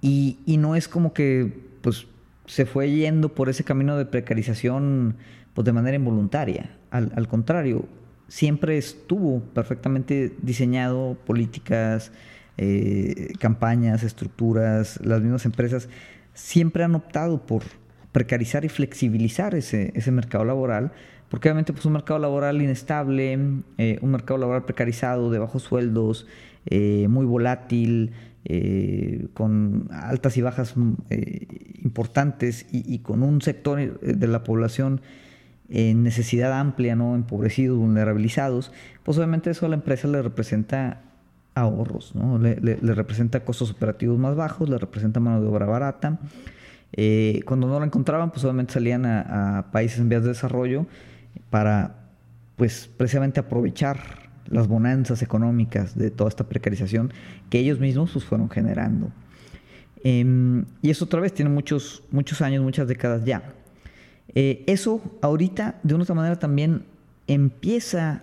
Y, 0.02 0.36
no 0.58 0.76
es 0.76 0.86
como 0.86 1.14
que 1.14 1.58
pues, 1.80 2.06
se 2.44 2.66
fue 2.66 2.90
yendo 2.90 3.30
por 3.30 3.48
ese 3.48 3.64
camino 3.64 3.96
de 3.96 4.04
precarización 4.04 5.16
pues, 5.54 5.64
de 5.64 5.72
manera 5.72 5.96
involuntaria. 5.96 6.76
Al, 6.90 7.28
contrario, 7.28 7.86
siempre 8.28 8.76
estuvo 8.76 9.40
perfectamente 9.40 10.34
diseñado 10.42 11.16
políticas, 11.26 12.12
eh, 12.58 13.32
campañas, 13.38 14.02
estructuras, 14.02 15.00
las 15.02 15.22
mismas 15.22 15.46
empresas 15.46 15.88
siempre 16.34 16.84
han 16.84 16.94
optado 16.94 17.46
por 17.46 17.62
precarizar 18.12 18.64
y 18.64 18.68
flexibilizar 18.68 19.54
ese, 19.54 19.92
ese 19.94 20.12
mercado 20.12 20.44
laboral, 20.44 20.92
porque 21.28 21.48
obviamente 21.48 21.72
pues, 21.72 21.84
un 21.84 21.94
mercado 21.94 22.20
laboral 22.20 22.62
inestable, 22.62 23.38
eh, 23.78 23.98
un 24.02 24.10
mercado 24.10 24.38
laboral 24.38 24.64
precarizado, 24.64 25.30
de 25.30 25.40
bajos 25.40 25.62
sueldos, 25.62 26.26
eh, 26.66 27.08
muy 27.08 27.26
volátil, 27.26 28.12
eh, 28.44 29.26
con 29.34 29.88
altas 29.90 30.36
y 30.36 30.42
bajas 30.42 30.76
mm, 30.76 30.92
importantes 31.82 32.66
y, 32.70 32.98
con 32.98 33.22
un 33.22 33.40
sector 33.40 33.98
de 34.00 34.26
la 34.28 34.44
población 34.44 35.00
en 35.70 36.02
necesidad 36.02 36.52
amplia, 36.52 36.94
¿no? 36.94 37.14
empobrecidos, 37.14 37.78
vulnerabilizados, 37.78 38.70
pues 39.02 39.16
obviamente 39.18 39.50
eso 39.50 39.66
a 39.66 39.70
la 39.70 39.74
empresa 39.74 40.06
le 40.08 40.22
representa 40.22 41.00
ahorros, 41.54 42.14
¿no? 42.14 42.38
le, 42.38 42.56
representa 42.94 43.44
costos 43.44 43.70
operativos 43.70 44.18
más 44.18 44.34
bajos, 44.34 44.68
le 44.68 44.78
representa 44.78 45.20
mano 45.20 45.40
de 45.40 45.46
obra 45.48 45.66
barata. 45.66 46.18
cuando 47.44 47.68
no 47.68 47.78
la 47.78 47.86
encontraban, 47.86 48.30
pues 48.30 48.44
obviamente 48.44 48.72
salían 48.74 49.06
a, 49.06 49.58
a 49.58 49.72
países 49.72 49.98
en 49.98 50.08
vías 50.08 50.22
de 50.22 50.28
desarrollo 50.28 50.86
para, 51.50 51.94
pues 52.56 52.90
precisamente 52.96 53.40
aprovechar 53.40 54.24
las 54.48 54.68
bonanzas 54.68 55.22
económicas 55.22 55.96
de 55.96 56.10
toda 56.10 56.28
esta 56.28 56.48
precarización 56.48 57.12
que 57.50 57.58
ellos 57.58 57.78
mismos 57.78 58.12
pues, 58.12 58.24
fueron 58.24 58.50
generando. 58.50 59.10
Em, 60.02 60.66
y 60.82 60.90
eso 60.90 61.06
otra 61.06 61.20
vez 61.20 61.32
tiene 61.32 61.50
muchos, 61.50 62.02
muchos 62.10 62.42
años, 62.42 62.62
muchas 62.62 62.86
décadas 62.88 63.24
ya. 63.24 63.54
Eh, 64.34 64.64
eso 64.66 65.00
ahorita, 65.22 65.80
de 65.82 65.94
una 65.94 66.02
otra 66.02 66.14
manera, 66.14 66.38
también 66.38 66.84
empieza 67.26 68.22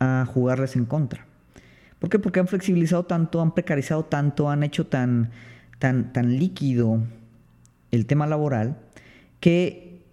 a 0.00 0.26
jugarles 0.26 0.76
en 0.76 0.84
contra. 0.86 1.26
¿Por 2.04 2.10
qué? 2.10 2.18
Porque 2.18 2.38
han 2.38 2.48
flexibilizado 2.48 3.06
tanto, 3.06 3.40
han 3.40 3.54
precarizado 3.54 4.04
tanto, 4.04 4.50
han 4.50 4.62
hecho 4.62 4.88
tan, 4.88 5.30
tan, 5.78 6.12
tan 6.12 6.36
líquido 6.38 7.02
el 7.92 8.04
tema 8.04 8.26
laboral 8.26 8.76
que, 9.40 10.04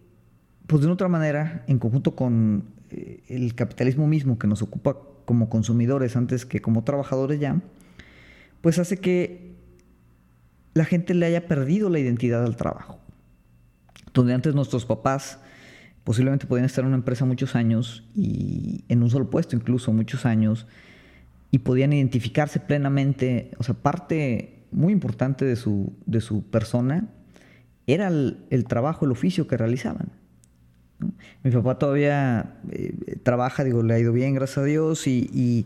pues 0.67 0.80
de 0.80 0.88
una 0.88 0.93
otra 0.93 1.10
manera, 1.10 1.65
en 1.67 1.80
conjunto 1.80 2.15
con 2.15 2.63
eh, 2.91 3.23
el 3.27 3.56
capitalismo 3.56 4.08
mismo 4.08 4.39
que 4.39 4.47
nos 4.47 4.62
ocupa 4.62 4.99
como 5.25 5.49
consumidores 5.49 6.15
antes 6.15 6.45
que 6.45 6.62
como 6.62 6.86
trabajadores 6.86 7.41
ya, 7.41 7.60
pues 8.62 8.80
hace 8.80 8.95
que 8.95 9.58
la 10.73 10.86
gente 10.86 11.13
le 11.13 11.25
haya 11.25 11.45
perdido 11.45 11.89
la 11.89 11.99
identidad 11.99 12.45
al 12.45 12.56
trabajo. 12.56 12.99
Donde 14.13 14.34
antes 14.34 14.56
nuestros 14.56 14.86
papás 14.86 15.39
posiblemente 16.06 16.47
podían 16.47 16.67
estar 16.67 16.86
en 16.86 16.88
una 16.88 16.95
empresa 16.95 17.25
muchos 17.25 17.54
años 17.54 18.10
y 18.15 18.86
en 18.88 19.04
un 19.04 19.10
solo 19.10 19.30
puesto 19.30 19.58
incluso 19.58 19.91
muchos 19.91 20.25
años 20.25 20.67
y 21.51 21.59
podían 21.59 21.91
identificarse 21.91 22.59
plenamente, 22.59 23.51
o 23.57 23.63
sea, 23.63 23.75
parte 23.75 24.63
muy 24.71 24.93
importante 24.93 25.43
de 25.43 25.57
su, 25.57 25.93
de 26.05 26.21
su 26.21 26.43
persona 26.43 27.09
era 27.87 28.07
el, 28.07 28.65
trabajo, 28.67 29.05
el 29.05 29.11
oficio 29.11 29.47
que 29.47 29.57
realizaban. 29.57 30.09
Mi 31.43 31.51
papá 31.51 31.77
todavía 31.77 32.59
eh, 32.71 33.17
trabaja, 33.23 33.65
digo, 33.65 33.83
le 33.83 33.93
ha 33.93 33.99
ido 33.99 34.13
bien, 34.13 34.33
gracias 34.33 34.59
a 34.59 34.63
Dios, 34.63 35.07
y, 35.07 35.65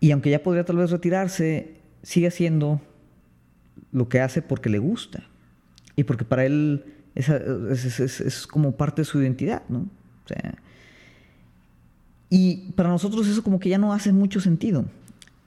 y, 0.00 0.10
aunque 0.12 0.30
ya 0.30 0.42
podría 0.42 0.64
tal 0.64 0.76
vez 0.76 0.90
retirarse, 0.90 1.74
sigue 2.02 2.28
haciendo 2.28 2.80
lo 3.90 4.08
que 4.08 4.20
hace 4.20 4.42
porque 4.42 4.70
le 4.70 4.78
gusta 4.78 5.24
y 5.96 6.04
porque 6.04 6.24
para 6.24 6.44
él 6.44 6.84
es, 7.14 7.28
es, 7.28 8.46
como 8.46 8.76
parte 8.76 9.02
de 9.02 9.06
su 9.06 9.20
identidad, 9.20 9.62
¿no? 9.68 9.88
Y 12.30 12.72
para 12.76 12.88
nosotros 12.88 13.26
eso 13.26 13.42
como 13.42 13.60
que 13.60 13.68
ya 13.68 13.78
no 13.78 13.92
hace 13.92 14.12
mucho 14.12 14.40
sentido. 14.40 14.86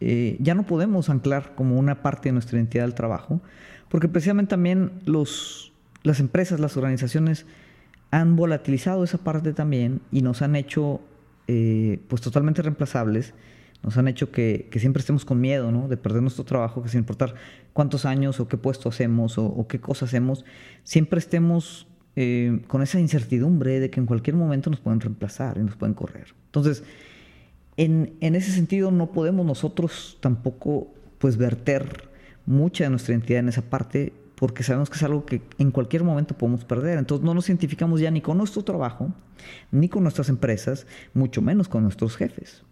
Eh, 0.01 0.35
ya 0.41 0.53
no 0.53 0.63
podemos 0.63 1.09
anclar 1.09 1.55
como 1.55 1.79
una 1.79 2.01
parte 2.01 2.29
de 2.29 2.33
nuestra 2.33 2.57
identidad 2.57 2.83
al 2.83 2.93
trabajo, 2.93 3.41
porque 3.89 4.09
precisamente 4.09 4.49
también 4.49 4.91
los, 5.05 5.71
las 6.03 6.19
empresas, 6.19 6.59
las 6.59 6.75
organizaciones 6.75 7.45
han 8.11 8.35
volatilizado 8.35 9.03
esa 9.03 9.17
parte 9.17 9.53
también 9.53 10.01
y 10.11 10.21
nos 10.21 10.41
han 10.41 10.55
hecho 10.55 10.99
eh, 11.47 11.99
pues 12.09 12.21
totalmente 12.21 12.61
reemplazables, 12.61 13.33
nos 13.81 13.97
han 13.97 14.07
hecho 14.07 14.31
que, 14.31 14.69
siempre 14.77 15.01
estemos 15.01 15.25
con 15.25 15.41
miedo 15.41 15.71
¿no? 15.71 15.87
de 15.87 15.97
perder 15.97 16.21
nuestro 16.21 16.43
trabajo, 16.43 16.83
que 16.83 16.89
sin 16.89 16.99
importar 16.99 17.35
cuántos 17.73 18.05
años 18.05 18.39
o 18.39 18.47
qué 18.47 18.57
puesto 18.57 18.89
hacemos 18.89 19.37
o, 19.37 19.65
qué 19.67 19.79
cosa 19.79 20.05
hacemos, 20.05 20.45
siempre 20.83 21.19
estemos 21.19 21.87
eh, 22.15 22.62
con 22.67 22.82
esa 22.82 22.99
incertidumbre 22.99 23.80
de 23.80 23.89
que 23.89 23.99
en 23.99 24.06
cualquier 24.06 24.36
momento 24.36 24.69
nos 24.69 24.80
pueden 24.80 24.99
reemplazar 24.99 25.58
y 25.58 25.62
nos 25.62 25.76
pueden 25.76 25.95
correr. 25.95 26.28
Entonces, 26.45 26.84
en, 27.78 28.17
ese 28.21 28.52
sentido 28.52 28.91
no 28.91 29.12
podemos 29.12 29.45
nosotros 29.45 30.17
tampoco 30.21 30.93
pues 31.17 31.38
verter 31.38 32.10
mucha 32.45 32.84
de 32.84 32.91
nuestra 32.91 33.13
identidad 33.13 33.39
en 33.39 33.49
esa 33.49 33.63
parte 33.63 34.13
porque 34.36 34.63
sabemos 34.63 34.89
que 34.89 34.97
es 34.97 35.04
algo 35.04 35.26
que 35.26 35.41
en 35.58 35.71
cualquier 35.71 36.04
momento 36.04 36.38
podemos 36.38 36.65
perder. 36.65 36.99
Entonces 36.99 37.26
no 37.26 37.34
nos 37.34 37.47
identificamos 37.49 37.99
ya 37.99 38.12
ni 38.12 38.21
con 38.21 38.38
nuestro 38.38 38.63
trabajo, 38.63 39.13
ni 39.71 39.89
con 39.89 40.04
nuestras 40.04 40.30
empresas, 40.30 40.86
mucho 41.13 41.41
menos 41.41 41.67
con 41.67 41.84
nuestros 41.84 42.17
jefes. 42.17 42.63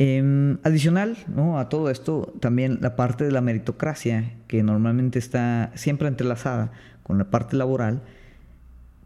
Em, 0.00 0.58
adicional 0.62 1.16
a 1.56 1.68
todo 1.68 1.90
esto, 1.90 2.32
también 2.38 2.78
la 2.80 2.94
parte 2.94 3.24
de 3.24 3.32
la 3.32 3.40
meritocracia, 3.40 4.34
que 4.46 4.62
normalmente 4.62 5.18
está 5.18 5.72
siempre 5.74 6.06
entrelazada 6.06 6.70
con 7.08 7.18
la 7.18 7.30
parte 7.30 7.56
laboral, 7.56 8.02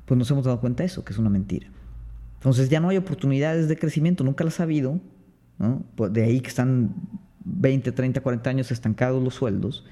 pues 0.05 0.19
nos 0.19 0.31
hemos 0.31 0.45
dado 0.45 0.61
cuenta 0.61 0.83
de 0.83 0.89
eso, 0.89 1.05
que 1.05 1.13
es 1.13 1.19
una 1.19 1.31
mentira. 1.31 1.69
Entonces 2.35 2.69
ya 2.69 2.81
no 2.81 2.89
hay 2.89 2.99
oportunidades 2.99 3.69
de 3.69 3.79
crecimiento, 3.79 4.25
nunca 4.25 4.45
las 4.45 4.61
ha 4.61 4.65
habido. 4.65 5.01
Pues 5.95 6.13
de 6.13 6.25
ahí 6.25 6.41
que 6.41 6.49
están 6.49 6.95
20, 7.45 7.93
30, 7.93 8.21
40 8.21 8.51
años 8.51 8.71
estancados 8.73 9.23
los 9.23 9.35
sueldos. 9.35 9.87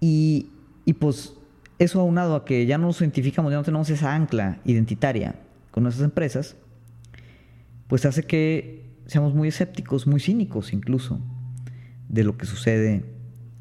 Y, 0.00 0.48
y 0.86 0.94
pues 0.94 1.34
eso 1.78 2.00
aunado 2.00 2.34
a 2.34 2.44
que 2.46 2.64
ya 2.64 2.78
no 2.78 2.86
nos 2.86 3.00
identificamos, 3.02 3.52
ya 3.52 3.58
no 3.58 3.64
tenemos 3.64 3.90
esa 3.90 4.14
ancla 4.14 4.60
identitaria 4.64 5.34
con 5.70 5.82
nuestras 5.82 6.04
empresas, 6.04 6.56
pues 7.88 8.06
hace 8.06 8.22
que 8.22 8.90
seamos 9.06 9.34
muy 9.34 9.48
escépticos, 9.48 10.06
muy 10.06 10.20
cínicos 10.20 10.72
incluso, 10.72 11.20
de 12.08 12.24
lo 12.24 12.38
que 12.38 12.46
sucede 12.46 13.04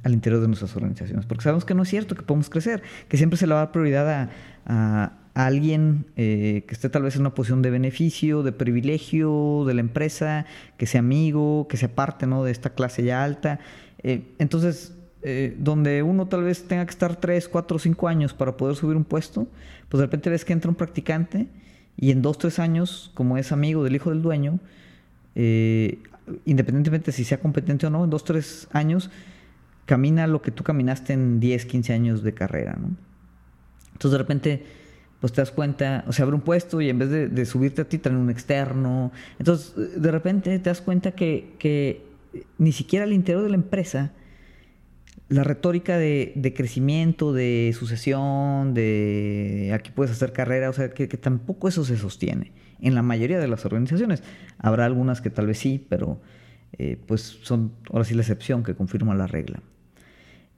al 0.03 0.13
interior 0.13 0.41
de 0.41 0.47
nuestras 0.47 0.75
organizaciones. 0.75 1.25
Porque 1.25 1.43
sabemos 1.43 1.65
que 1.65 1.73
no 1.73 1.83
es 1.83 1.89
cierto, 1.89 2.15
que 2.15 2.23
podemos 2.23 2.49
crecer, 2.49 2.81
que 3.07 3.17
siempre 3.17 3.37
se 3.37 3.47
le 3.47 3.53
va 3.53 3.61
a 3.61 3.65
dar 3.65 3.71
prioridad 3.71 4.29
a, 4.65 5.13
alguien 5.33 6.07
eh, 6.17 6.65
que 6.67 6.73
esté 6.73 6.89
tal 6.89 7.03
vez 7.03 7.15
en 7.15 7.21
una 7.21 7.33
posición 7.33 7.61
de 7.61 7.69
beneficio, 7.69 8.43
de 8.43 8.51
privilegio 8.51 9.63
de 9.65 9.73
la 9.73 9.79
empresa, 9.79 10.45
que 10.75 10.85
sea 10.85 10.99
amigo, 10.99 11.67
que 11.69 11.77
sea 11.77 11.95
parte 11.95 12.27
¿no? 12.27 12.43
de 12.43 12.51
esta 12.51 12.71
clase 12.71 13.01
ya 13.03 13.23
alta. 13.23 13.61
Eh, 14.03 14.23
entonces, 14.39 14.93
eh, 15.23 15.55
donde 15.57 16.03
uno 16.03 16.27
tal 16.27 16.43
vez 16.43 16.67
tenga 16.67 16.83
que 16.85 16.91
estar 16.91 17.15
3, 17.15 17.47
4, 17.47 17.79
5 17.79 18.07
años 18.09 18.33
para 18.33 18.57
poder 18.57 18.75
subir 18.75 18.97
un 18.97 19.05
puesto, 19.05 19.47
pues 19.87 19.99
de 19.99 20.07
repente 20.07 20.29
ves 20.29 20.43
que 20.43 20.51
entra 20.51 20.69
un 20.69 20.75
practicante 20.75 21.47
y 21.95 22.11
en 22.11 22.21
2, 22.21 22.37
3 22.37 22.59
años, 22.59 23.11
como 23.13 23.37
es 23.37 23.53
amigo 23.53 23.85
del 23.85 23.95
hijo 23.95 24.09
del 24.09 24.21
dueño, 24.21 24.59
independientemente 26.43 27.13
si 27.13 27.23
sea 27.23 27.39
competente 27.39 27.87
o 27.87 27.89
no, 27.89 28.03
en 28.03 28.09
2, 28.09 28.23
3 28.25 28.67
años, 28.73 29.09
camina 29.85 30.27
lo 30.27 30.41
que 30.41 30.51
tú 30.51 30.63
caminaste 30.63 31.13
en 31.13 31.39
10, 31.39 31.65
15 31.65 31.93
años 31.93 32.23
de 32.23 32.33
carrera. 32.33 32.77
¿no? 32.79 32.95
Entonces 33.93 34.11
de 34.11 34.17
repente 34.17 34.63
pues 35.21 35.33
te 35.33 35.41
das 35.41 35.51
cuenta, 35.51 36.03
o 36.07 36.13
sea, 36.13 36.23
abre 36.23 36.35
un 36.35 36.41
puesto 36.41 36.81
y 36.81 36.89
en 36.89 36.97
vez 36.97 37.09
de, 37.09 37.45
subirte 37.45 37.83
a 37.83 37.85
ti 37.85 37.99
traen 37.99 38.17
un 38.17 38.31
externo. 38.31 39.11
Entonces, 39.37 40.01
de 40.01 40.11
repente 40.11 40.57
te 40.57 40.69
das 40.69 40.81
cuenta 40.81 41.11
que, 41.11 42.03
ni 42.57 42.71
siquiera 42.71 43.05
al 43.05 43.13
interior 43.13 43.43
de 43.43 43.49
la 43.49 43.55
empresa 43.55 44.13
la 45.29 45.43
retórica 45.43 45.97
de, 45.97 46.53
crecimiento, 46.55 47.33
de 47.33 47.73
sucesión, 47.77 48.73
de 48.73 49.71
aquí 49.73 49.91
puedes 49.91 50.11
hacer 50.11 50.33
carrera, 50.33 50.71
o 50.71 50.73
sea, 50.73 50.89
que, 50.89 51.07
tampoco 51.07 51.67
eso 51.67 51.85
se 51.85 51.97
sostiene 51.97 52.51
en 52.81 52.95
la 52.95 53.03
mayoría 53.03 53.39
de 53.39 53.47
las 53.47 53.63
organizaciones. 53.63 54.23
Habrá 54.57 54.85
algunas 54.85 55.21
que 55.21 55.29
tal 55.29 55.45
vez 55.45 55.59
sí, 55.59 55.85
pero 55.87 56.19
eh, 56.77 56.97
pues 57.05 57.39
son 57.43 57.71
ahora 57.91 58.05
sí 58.05 58.13
la 58.13 58.21
excepción 58.21 58.63
que 58.63 58.75
confirma 58.75 59.15
la 59.15 59.27
regla. 59.27 59.61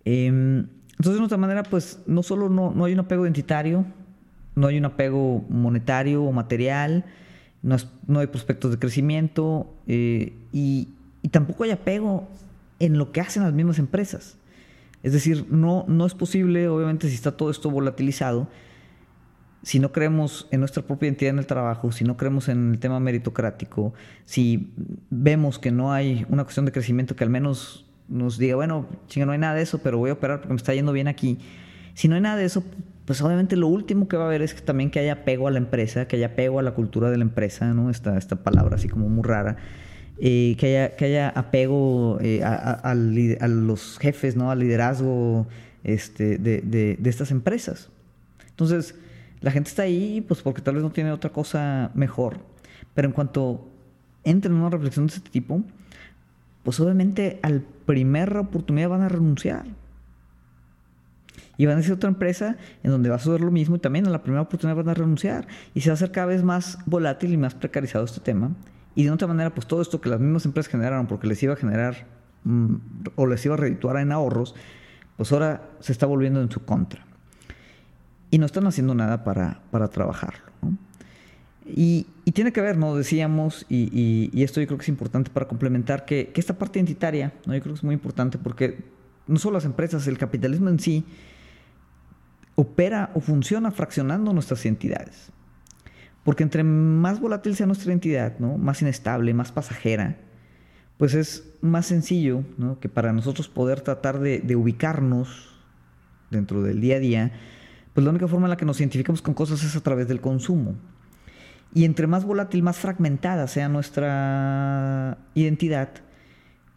Em, 0.06 0.68
entonces, 0.98 1.20
de 1.20 1.26
otra 1.26 1.38
manera, 1.38 1.64
pues 1.64 2.00
no 2.06 2.24
solo 2.24 2.50
no, 2.50 2.72
no 2.72 2.86
hay 2.86 2.94
un 2.94 3.00
apego 3.00 3.26
identitario, 3.26 3.86
no 4.56 4.68
hay 4.68 4.78
un 4.78 4.86
apego 4.86 5.44
monetario 5.50 6.24
o 6.24 6.32
material, 6.32 7.06
no, 7.62 8.20
hay 8.20 8.28
prospectos 8.28 8.72
de 8.72 8.80
crecimiento 8.80 9.74
eh, 9.88 10.34
y, 10.52 10.90
tampoco 11.32 11.64
hay 11.64 11.72
apego 11.72 12.28
en 12.80 12.98
lo 12.98 13.14
que 13.14 13.22
hacen 13.22 13.44
las 13.44 13.54
mismas 13.54 13.80
empresas. 13.80 14.38
Es 15.02 15.14
decir, 15.14 15.46
no, 15.50 15.86
no 15.88 16.06
es 16.06 16.14
posible, 16.14 16.68
obviamente, 16.68 17.08
si 17.08 17.16
está 17.16 17.36
todo 17.38 17.50
esto 17.50 17.72
volatilizado, 17.72 18.50
si 19.64 19.80
no 19.80 19.92
creemos 19.92 20.48
en 20.52 20.60
nuestra 20.60 20.84
propia 20.84 21.08
identidad 21.08 21.32
en 21.32 21.40
el 21.40 21.48
trabajo, 21.48 21.92
si 21.92 22.04
no 22.04 22.18
creemos 22.18 22.50
en 22.50 22.74
el 22.74 22.80
tema 22.80 23.00
meritocrático, 23.00 23.94
si 24.26 24.74
vemos 25.10 25.58
que 25.58 25.72
no 25.72 25.94
hay 25.94 26.26
una 26.30 26.44
cuestión 26.44 26.66
de 26.66 26.72
crecimiento 26.72 27.16
que 27.16 27.24
al 27.24 27.30
menos 27.30 27.86
nos 28.10 28.38
diga, 28.38 28.56
bueno, 28.56 28.88
chinga, 29.08 29.26
no 29.26 29.32
hay 29.32 29.40
nada 29.40 29.56
de 29.56 29.64
eso, 29.64 29.80
pero 29.80 29.98
voy 29.98 30.10
a 30.10 30.14
operar 30.14 30.40
porque 30.40 30.54
me 30.54 30.58
está 30.58 30.74
yendo 30.74 30.92
bien 30.92 31.08
aquí. 31.08 31.40
Si 31.94 32.08
no 32.08 32.16
hay 32.16 32.22
nada 32.22 32.36
de 32.36 32.46
eso, 32.46 32.64
pues 33.06 33.22
obviamente 33.22 33.56
lo 33.56 33.68
último 33.68 34.08
que 34.08 34.18
va 34.18 34.24
a 34.24 34.28
haber 34.28 34.42
es 34.42 34.54
que 34.54 34.62
también 34.62 34.92
que 34.92 35.00
haya 35.00 35.14
apego 35.14 35.48
a 35.48 35.52
la 35.52 35.58
empresa, 35.58 36.08
que 36.08 36.18
haya 36.18 36.28
apego 36.28 36.60
a 36.60 36.62
la 36.62 36.72
cultura 36.72 37.10
de 37.10 37.18
la 37.18 37.24
empresa, 37.24 37.74
¿no? 37.74 37.90
Esta, 37.90 38.18
esta 38.18 38.38
palabra 38.38 38.76
así 38.76 38.90
como 38.90 39.10
muy 39.10 39.24
rara. 39.24 39.58
Eh, 40.20 40.56
que, 40.60 40.68
haya, 40.68 40.96
que 40.96 41.06
haya 41.06 41.30
apego 41.30 42.20
eh, 42.22 42.44
a, 42.44 42.94
los 42.94 43.98
jefes, 43.98 44.36
¿no? 44.36 44.52
Al 44.52 44.60
liderazgo 44.60 45.48
este, 45.84 46.38
de, 46.38 46.62
de, 46.62 47.10
estas 47.10 47.32
empresas. 47.32 47.90
Entonces, 48.50 48.96
la 49.44 49.52
gente 49.52 49.70
está 49.70 49.84
ahí 49.84 50.24
pues 50.26 50.42
porque 50.42 50.62
tal 50.62 50.76
vez 50.76 50.84
no 50.84 50.92
tiene 50.92 51.12
otra 51.12 51.30
cosa 51.32 51.92
mejor. 51.94 52.40
Pero 52.96 53.10
en 53.10 53.14
cuanto 53.14 53.68
entre 54.24 54.50
en 54.50 54.58
una 54.58 54.70
reflexión 54.70 55.06
de 55.06 55.14
este 55.14 55.30
tipo, 55.30 55.62
pues 56.64 56.80
obviamente 56.80 57.40
al 57.44 57.62
primer 57.62 58.38
oportunidad 58.38 58.88
van 58.88 59.02
a 59.02 59.10
renunciar. 59.10 59.66
Y 61.58 61.66
van 61.66 61.78
a 61.78 61.84
ser 61.84 61.92
otra 61.92 62.10
empresa 62.10 62.56
en 62.84 62.92
donde 62.92 63.10
va 63.10 63.18
a 63.18 63.20
suceder 63.20 63.42
lo 63.42 63.52
mismo 63.52 63.76
y 63.76 63.80
también 63.80 64.06
en 64.06 64.14
la 64.14 64.24
primera 64.24 64.42
oportunidad 64.42 64.78
van 64.78 64.88
a 64.90 64.94
renunciar. 64.94 65.46
Y 65.74 65.82
se 65.82 65.90
va 65.90 65.94
a 65.94 65.96
hacer 65.96 66.12
cada 66.12 66.28
vez 66.28 66.42
más 66.42 66.80
volátil 66.86 67.34
y 67.34 67.38
más 67.38 67.54
precarizado 67.54 68.06
este 68.06 68.22
tema. 68.22 68.52
Y 68.96 69.04
de 69.04 69.12
otra 69.12 69.28
manera 69.28 69.54
pues 69.54 69.68
todo 69.68 69.82
esto 69.82 70.00
que 70.00 70.08
las 70.08 70.22
mismas 70.22 70.46
empresas 70.46 70.72
generaron 70.72 71.06
porque 71.06 71.28
les 71.28 71.44
iba 71.44 71.52
a 71.52 71.58
generar 71.58 72.08
mm, 72.46 72.76
o 73.18 73.28
les 73.28 73.46
iba 73.46 73.56
a 73.56 73.58
redituar 73.58 73.98
en 73.98 74.14
ahorros 74.14 74.56
pues 75.18 75.34
ahora 75.34 75.70
se 75.82 75.92
está 75.92 76.06
volviendo 76.06 76.42
en 76.42 76.50
su 76.50 76.64
contra 76.64 77.06
y 78.34 78.40
no 78.40 78.48
están 78.48 78.66
haciendo 78.66 78.96
nada 78.96 79.24
para, 79.24 79.62
para 79.70 79.90
trabajarlo 79.90 80.42
y, 81.66 82.08
tiene 82.34 82.52
que 82.52 82.62
ver, 82.62 82.78
¿no? 82.78 82.96
Decíamos, 82.96 83.66
y, 83.70 84.32
esto 84.44 84.60
yo 84.60 84.68
creo 84.68 84.78
que 84.78 84.84
es 84.84 84.90
importante 84.90 85.30
para 85.30 85.48
complementar, 85.48 86.06
que, 86.06 86.32
esta 86.36 86.58
parte 86.58 86.80
identitaria, 86.80 87.34
¿no? 87.46 87.54
Yo 87.54 87.62
creo 87.62 87.74
que 87.74 87.80
es 87.80 87.84
muy 87.84 87.94
importante 87.94 88.38
porque 88.38 88.84
no 89.28 89.38
solo 89.38 89.56
las 89.56 89.66
empresas, 89.66 90.08
el 90.08 90.18
capitalismo 90.18 90.70
en 90.70 90.80
sí 90.80 91.06
opera 92.56 93.12
o 93.14 93.20
funciona 93.20 93.72
fraccionando 93.72 94.34
nuestras 94.34 94.66
identidades. 94.66 95.32
Porque 96.24 96.44
entre 96.44 96.64
más 96.64 97.20
volátil 97.20 97.56
sea 97.56 97.68
nuestra 97.68 97.92
identidad, 97.92 98.40
¿no? 98.40 98.58
más 98.58 98.82
inestable, 98.82 99.34
más 99.34 99.52
pasajera, 99.52 100.18
pues 100.98 101.14
es 101.14 101.56
más 101.62 101.86
sencillo 101.86 102.44
que 102.80 102.90
para 102.90 103.12
nosotros 103.14 103.48
poder 103.50 103.82
tratar 103.82 104.20
de, 104.20 104.56
ubicarnos 104.56 105.50
dentro 106.32 106.64
del 106.64 106.80
día 106.80 106.96
a 106.96 107.00
día, 107.00 107.32
pues 107.94 108.04
la 108.04 108.10
única 108.10 108.28
forma 108.28 108.48
en 108.48 108.52
la 108.52 108.58
que 108.58 108.66
nos 108.66 108.80
identificamos 108.80 109.22
con 109.22 109.34
cosas 109.34 109.64
es 109.64 109.76
a 109.76 109.82
través 109.82 110.08
del 110.08 110.22
consumo. 110.22 110.76
Y 111.74 111.86
entre 111.86 112.08
más 112.08 112.26
volátil, 112.26 112.64
más 112.64 112.78
fragmentada 112.78 113.48
sea 113.48 113.70
nuestra 113.70 115.18
identidad, 115.34 115.90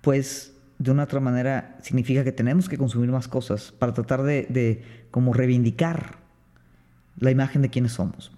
pues 0.01 0.55
de 0.79 0.91
una 0.91 1.05
otra 1.05 1.21
manera 1.21 1.79
significa 1.83 2.25
que 2.25 2.33
tenemos 2.33 2.69
que 2.69 2.79
consumir 2.79 3.11
más 3.11 3.29
cosas 3.29 3.73
para 3.73 3.93
tratar 3.93 4.23
de, 4.23 4.83
como 5.11 5.33
reivindicar 5.33 6.19
la 7.19 7.31
imagen 7.31 7.63
de 7.63 7.71
quienes 7.71 7.93
somos. 7.93 8.33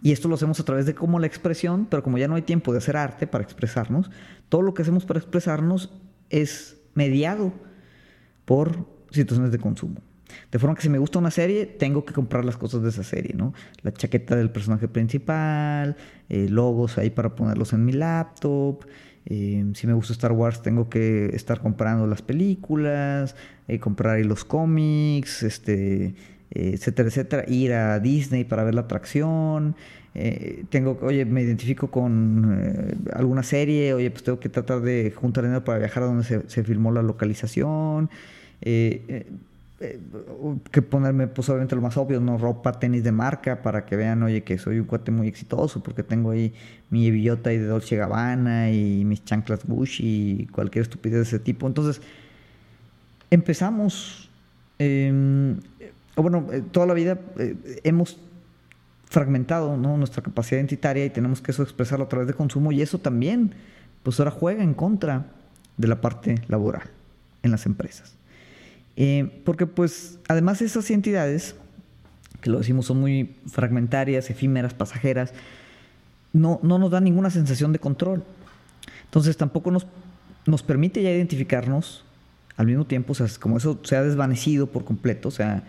Y 0.00 0.10
esto 0.10 0.28
lo 0.28 0.34
hacemos 0.34 0.58
a 0.58 0.64
través 0.64 0.86
de 0.86 0.94
como 0.94 1.20
la 1.20 1.26
expresión, 1.26 1.86
pero 1.88 2.02
como 2.02 2.18
ya 2.18 2.26
no 2.26 2.34
hay 2.34 2.42
tiempo 2.42 2.72
de 2.72 2.78
hacer 2.78 2.96
arte 2.96 3.26
para 3.28 3.44
expresarnos, 3.44 4.10
todo 4.48 4.62
lo 4.62 4.74
que 4.74 4.82
hacemos 4.82 5.04
para 5.04 5.20
expresarnos 5.20 5.92
es 6.30 6.76
mediado 6.94 7.52
por 8.44 8.86
situaciones 9.10 9.52
de 9.52 9.58
consumo. 9.58 10.00
De 10.50 10.58
forma 10.58 10.74
que 10.74 10.82
si 10.82 10.88
me 10.88 10.98
gusta 10.98 11.18
una 11.18 11.30
serie, 11.30 11.66
tengo 11.66 12.04
que 12.04 12.12
comprar 12.12 12.44
las 12.44 12.56
cosas 12.56 12.82
de 12.82 12.90
esa 12.90 13.02
serie, 13.02 13.34
¿no? 13.34 13.54
La 13.82 13.92
chaqueta 13.92 14.36
del 14.36 14.50
personaje 14.50 14.88
principal, 14.88 15.96
eh, 16.28 16.48
logos 16.48 16.98
ahí 16.98 17.10
para 17.10 17.34
ponerlos 17.34 17.72
en 17.72 17.84
mi 17.84 17.92
laptop. 17.92 18.84
Eh, 19.26 19.64
si 19.74 19.86
me 19.86 19.92
gusta 19.92 20.12
Star 20.12 20.32
Wars, 20.32 20.62
tengo 20.62 20.88
que 20.88 21.26
estar 21.34 21.60
comprando 21.60 22.06
las 22.06 22.22
películas, 22.22 23.36
eh, 23.68 23.78
comprar 23.78 24.16
ahí 24.16 24.24
los 24.24 24.44
cómics, 24.44 25.42
este, 25.42 26.14
etcétera, 26.50 27.08
etcétera. 27.08 27.44
Ir 27.48 27.72
a 27.72 27.98
Disney 28.00 28.44
para 28.44 28.64
ver 28.64 28.74
la 28.74 28.82
atracción. 28.82 29.76
tengo, 30.70 30.98
oye, 31.02 31.24
me 31.24 31.42
identifico 31.42 31.90
con 31.90 32.98
alguna 33.14 33.42
serie, 33.42 33.94
oye, 33.94 34.10
pues 34.10 34.22
tengo 34.22 34.38
que 34.38 34.50
tratar 34.50 34.80
de 34.82 35.10
juntar 35.12 35.44
dinero 35.44 35.64
para 35.64 35.78
viajar 35.78 36.02
a 36.02 36.06
donde 36.06 36.24
se, 36.24 36.42
se 36.48 36.62
filmó 36.64 36.92
la 36.92 37.02
localización. 37.02 38.10
Eh, 38.62 39.26
eh, 39.82 39.98
que 40.70 40.80
ponerme, 40.80 41.26
pues 41.26 41.48
obviamente 41.48 41.74
lo 41.74 41.82
más 41.82 41.96
obvio, 41.96 42.20
no 42.20 42.38
ropa, 42.38 42.72
tenis 42.72 43.02
de 43.02 43.12
marca, 43.12 43.62
para 43.62 43.84
que 43.84 43.96
vean, 43.96 44.22
oye, 44.22 44.42
que 44.44 44.58
soy 44.58 44.78
un 44.78 44.86
cuate 44.86 45.10
muy 45.10 45.26
exitoso, 45.26 45.82
porque 45.82 46.02
tengo 46.02 46.30
ahí 46.30 46.54
mi 46.90 47.10
billota 47.10 47.52
y 47.52 47.58
de 47.58 47.66
Dolce 47.66 47.96
Gabbana 47.96 48.70
y 48.70 49.04
mis 49.04 49.24
chanclas 49.24 49.66
Bush 49.66 50.00
y 50.02 50.46
cualquier 50.46 50.82
estupidez 50.82 51.16
de 51.18 51.22
ese 51.22 51.38
tipo. 51.38 51.66
Entonces, 51.66 52.00
empezamos, 53.30 54.30
em, 54.78 55.58
bueno, 56.16 56.46
eh, 56.52 56.62
toda 56.70 56.86
la 56.86 56.94
vida 56.94 57.18
hemos 57.82 58.20
fragmentado 59.06 59.76
nuestra 59.76 60.22
capacidad 60.22 60.58
identitaria 60.58 61.04
y 61.04 61.10
tenemos 61.10 61.42
que 61.42 61.50
eso 61.50 61.62
expresarlo 61.62 62.06
a 62.06 62.08
través 62.08 62.28
de 62.28 62.34
consumo 62.34 62.72
y 62.72 62.82
eso 62.82 62.98
también, 62.98 63.54
pues 64.02 64.18
ahora 64.20 64.30
juega 64.30 64.62
en 64.62 64.74
contra 64.74 65.26
de 65.76 65.88
la 65.88 66.00
parte 66.00 66.36
laboral 66.48 66.84
en 67.42 67.50
las 67.50 67.66
empresas. 67.66 68.16
Eh, 68.96 69.42
porque 69.44 69.66
pues 69.66 70.18
además 70.28 70.60
esas 70.62 70.90
entidades, 70.90 71.54
que 72.40 72.50
lo 72.50 72.58
decimos 72.58 72.86
son 72.86 73.00
muy 73.00 73.36
fragmentarias, 73.46 74.30
efímeras, 74.30 74.74
pasajeras, 74.74 75.32
no, 76.32 76.60
no 76.62 76.78
nos 76.78 76.90
dan 76.90 77.04
ninguna 77.04 77.30
sensación 77.30 77.72
de 77.72 77.78
control. 77.78 78.24
Entonces 79.04 79.36
tampoco 79.36 79.70
nos, 79.70 79.86
nos 80.46 80.62
permite 80.62 81.02
ya 81.02 81.10
identificarnos 81.10 82.04
al 82.56 82.66
mismo 82.66 82.84
tiempo, 82.84 83.12
o 83.12 83.14
sea, 83.14 83.26
como 83.40 83.56
eso 83.56 83.80
se 83.82 83.96
ha 83.96 84.02
desvanecido 84.02 84.66
por 84.66 84.84
completo, 84.84 85.28
o 85.28 85.32
sea, 85.32 85.64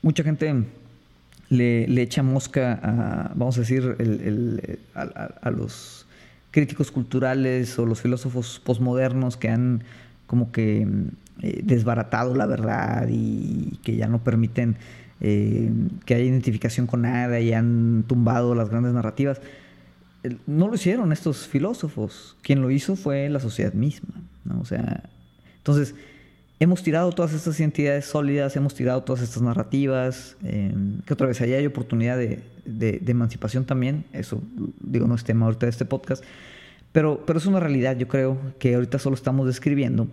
mucha 0.00 0.22
gente 0.22 0.64
le, 1.50 1.86
le 1.86 2.02
echa 2.02 2.22
mosca 2.22 2.80
a, 2.82 3.32
vamos 3.34 3.56
a 3.58 3.60
decir, 3.60 3.96
el, 3.98 4.80
a 4.94 5.50
los 5.50 6.06
críticos 6.50 6.90
culturales 6.90 7.78
o 7.78 7.84
los 7.84 8.00
filósofos 8.00 8.60
posmodernos 8.64 9.36
que 9.36 9.50
han 9.50 9.84
como 10.26 10.52
que 10.52 10.86
eh, 11.42 11.60
desbaratado 11.62 12.34
la 12.34 12.46
verdad 12.46 13.08
y 13.10 13.78
que 13.82 13.96
ya 13.96 14.08
no 14.08 14.22
permiten 14.22 14.76
eh, 15.20 15.70
que 16.04 16.14
haya 16.14 16.24
identificación 16.24 16.86
con 16.86 17.02
nada 17.02 17.40
y 17.40 17.52
han 17.52 18.04
tumbado 18.06 18.54
las 18.54 18.68
grandes 18.68 18.92
narrativas. 18.92 19.40
No 20.46 20.68
lo 20.68 20.74
hicieron 20.74 21.12
estos 21.12 21.46
filósofos. 21.46 22.36
Quien 22.42 22.60
lo 22.60 22.70
hizo 22.70 22.96
fue 22.96 23.28
la 23.28 23.40
sociedad 23.40 23.72
misma. 23.72 24.14
O 24.60 24.64
sea, 24.64 25.04
entonces, 25.58 25.94
hemos 26.60 26.82
tirado 26.82 27.12
todas 27.12 27.32
estas 27.32 27.58
identidades 27.60 28.06
sólidas, 28.06 28.56
hemos 28.56 28.74
tirado 28.74 29.02
todas 29.02 29.22
estas 29.22 29.42
narrativas, 29.42 30.36
eh, 30.44 30.72
que 31.04 31.12
otra 31.12 31.26
vez 31.26 31.40
allá 31.40 31.56
hay 31.56 31.66
oportunidad 31.66 32.16
de, 32.16 32.42
de, 32.64 33.00
emancipación 33.06 33.64
también, 33.64 34.04
eso 34.12 34.42
digo 34.80 35.06
no 35.06 35.14
es 35.14 35.24
tema 35.24 35.46
ahorita 35.46 35.66
de 35.66 35.70
este 35.70 35.84
podcast, 35.84 36.24
pero, 36.92 37.24
pero 37.26 37.38
es 37.38 37.46
una 37.46 37.60
realidad, 37.60 37.96
yo 37.96 38.08
creo, 38.08 38.38
que 38.58 38.74
ahorita 38.74 38.98
solo 38.98 39.16
estamos 39.16 39.46
describiendo. 39.46 40.08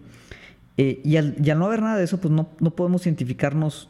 Eh, 0.78 1.02
y, 1.04 1.18
al, 1.18 1.36
no 1.58 1.66
haber 1.66 1.82
nada 1.82 1.98
de 1.98 2.04
eso, 2.04 2.20
pues 2.20 2.34
no, 2.34 2.50
no 2.60 2.72
podemos 2.72 3.06
identificarnos 3.06 3.90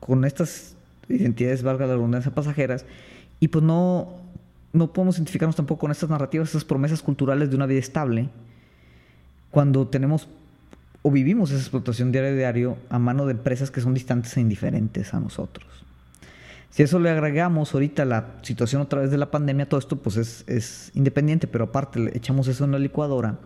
con 0.00 0.24
estas 0.24 0.76
identidades, 1.08 1.62
valga 1.62 1.86
la 1.86 1.94
redundancia, 1.94 2.34
pasajeras, 2.34 2.84
y 3.40 3.48
pues 3.48 3.64
no, 3.64 4.14
no 4.72 4.92
podemos 4.92 5.16
identificarnos 5.16 5.56
tampoco 5.56 5.80
con 5.80 5.90
estas 5.90 6.10
narrativas, 6.10 6.48
estas 6.48 6.64
promesas 6.64 7.02
culturales 7.02 7.50
de 7.50 7.56
una 7.56 7.66
vida 7.66 7.80
estable, 7.80 8.28
cuando 9.50 9.86
tenemos 9.86 10.28
o 11.02 11.10
vivimos 11.10 11.50
esa 11.50 11.60
explotación 11.60 12.10
diario 12.10 12.30
a 12.30 12.34
diario 12.34 12.78
a 12.90 12.98
mano 12.98 13.26
de 13.26 13.32
empresas 13.32 13.70
que 13.70 13.80
son 13.80 13.94
distantes 13.94 14.36
e 14.36 14.40
indiferentes 14.40 15.14
a 15.14 15.20
nosotros. 15.20 15.66
Si 16.70 16.82
eso 16.82 16.98
le 16.98 17.10
agregamos 17.10 17.72
ahorita 17.72 18.04
la 18.04 18.34
situación 18.42 18.82
a 18.82 18.88
través 18.88 19.10
de 19.10 19.16
la 19.16 19.30
pandemia, 19.30 19.68
todo 19.68 19.78
esto 19.78 19.96
pues 19.96 20.16
es, 20.16 20.44
es 20.48 20.90
independiente, 20.94 21.46
pero 21.46 21.66
aparte 21.66 22.00
le 22.00 22.16
echamos 22.16 22.48
eso 22.48 22.64
en 22.64 22.72
la 22.72 22.78
licuadora, 22.78 23.38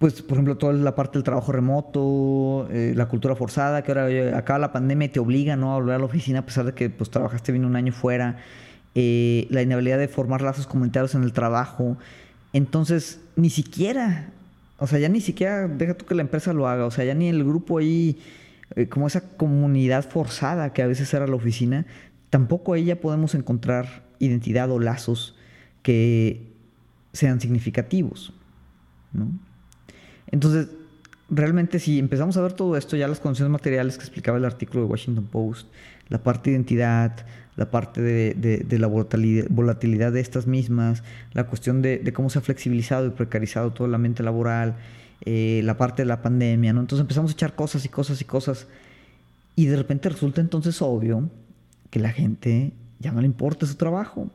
pues, 0.00 0.22
por 0.22 0.38
ejemplo, 0.38 0.56
toda 0.56 0.72
la 0.72 0.94
parte 0.94 1.18
del 1.18 1.24
trabajo 1.24 1.52
remoto, 1.52 2.66
eh, 2.70 2.94
la 2.96 3.06
cultura 3.06 3.36
forzada, 3.36 3.82
que 3.82 3.92
ahora 3.92 4.38
acaba 4.38 4.58
la 4.58 4.72
pandemia 4.72 5.04
y 5.04 5.08
te 5.10 5.20
obliga 5.20 5.56
¿no? 5.56 5.72
a 5.72 5.74
volver 5.74 5.96
a 5.96 5.98
la 5.98 6.06
oficina 6.06 6.38
a 6.38 6.46
pesar 6.46 6.64
de 6.64 6.72
que 6.72 6.88
pues, 6.88 7.10
trabajaste 7.10 7.52
bien 7.52 7.66
un 7.66 7.76
año 7.76 7.92
fuera, 7.92 8.38
eh, 8.94 9.46
la 9.50 9.60
inhabilidad 9.60 9.98
de 9.98 10.08
formar 10.08 10.40
lazos 10.40 10.66
comunitarios 10.66 11.14
en 11.14 11.22
el 11.22 11.34
trabajo. 11.34 11.98
Entonces, 12.54 13.20
ni 13.36 13.50
siquiera, 13.50 14.30
o 14.78 14.86
sea, 14.86 14.98
ya 14.98 15.10
ni 15.10 15.20
siquiera 15.20 15.68
deja 15.68 15.92
tú 15.92 16.06
que 16.06 16.14
la 16.14 16.22
empresa 16.22 16.54
lo 16.54 16.66
haga, 16.66 16.86
o 16.86 16.90
sea, 16.90 17.04
ya 17.04 17.12
ni 17.12 17.28
el 17.28 17.44
grupo 17.44 17.76
ahí, 17.76 18.18
eh, 18.76 18.88
como 18.88 19.06
esa 19.06 19.36
comunidad 19.36 20.08
forzada 20.08 20.72
que 20.72 20.80
a 20.80 20.86
veces 20.86 21.12
era 21.12 21.26
la 21.26 21.36
oficina, 21.36 21.84
tampoco 22.30 22.72
ahí 22.72 22.86
ya 22.86 23.02
podemos 23.02 23.34
encontrar 23.34 24.04
identidad 24.18 24.70
o 24.70 24.78
lazos 24.78 25.36
que 25.82 26.54
sean 27.12 27.38
significativos, 27.38 28.32
¿no? 29.12 29.28
Entonces, 30.32 30.68
realmente 31.30 31.78
si 31.78 31.98
empezamos 31.98 32.36
a 32.36 32.42
ver 32.42 32.52
todo 32.52 32.76
esto, 32.76 32.96
ya 32.96 33.08
las 33.08 33.20
condiciones 33.20 33.50
materiales 33.50 33.96
que 33.96 34.04
explicaba 34.04 34.38
el 34.38 34.44
artículo 34.44 34.82
de 34.82 34.90
Washington 34.90 35.26
Post, 35.30 35.68
la 36.08 36.18
parte 36.22 36.50
de 36.50 36.56
identidad, 36.56 37.24
la 37.56 37.70
parte 37.70 38.00
de, 38.00 38.78
la 38.78 38.86
volatilidad 38.86 40.12
de 40.12 40.20
estas 40.20 40.46
mismas, 40.46 41.02
la 41.32 41.44
cuestión 41.46 41.82
de, 41.82 42.12
cómo 42.12 42.30
se 42.30 42.38
ha 42.38 42.42
flexibilizado 42.42 43.06
y 43.06 43.10
precarizado 43.10 43.72
todo 43.72 43.86
el 43.86 43.94
ambiente 43.94 44.22
laboral, 44.22 44.76
eh, 45.24 45.60
la 45.64 45.76
parte 45.76 46.02
de 46.02 46.06
la 46.06 46.22
pandemia, 46.22 46.72
¿no? 46.72 46.80
Entonces 46.80 47.02
empezamos 47.02 47.30
a 47.30 47.34
echar 47.34 47.54
cosas 47.54 47.84
y 47.84 47.88
cosas 47.88 48.20
y 48.20 48.24
cosas 48.24 48.66
y 49.54 49.66
de 49.66 49.76
repente 49.76 50.08
resulta 50.08 50.40
entonces 50.40 50.80
obvio 50.80 51.28
que 51.90 52.00
la 52.00 52.10
gente 52.10 52.72
ya 52.98 53.12
no 53.12 53.20
le 53.20 53.26
importa 53.26 53.66
su 53.66 53.74
trabajo, 53.74 54.28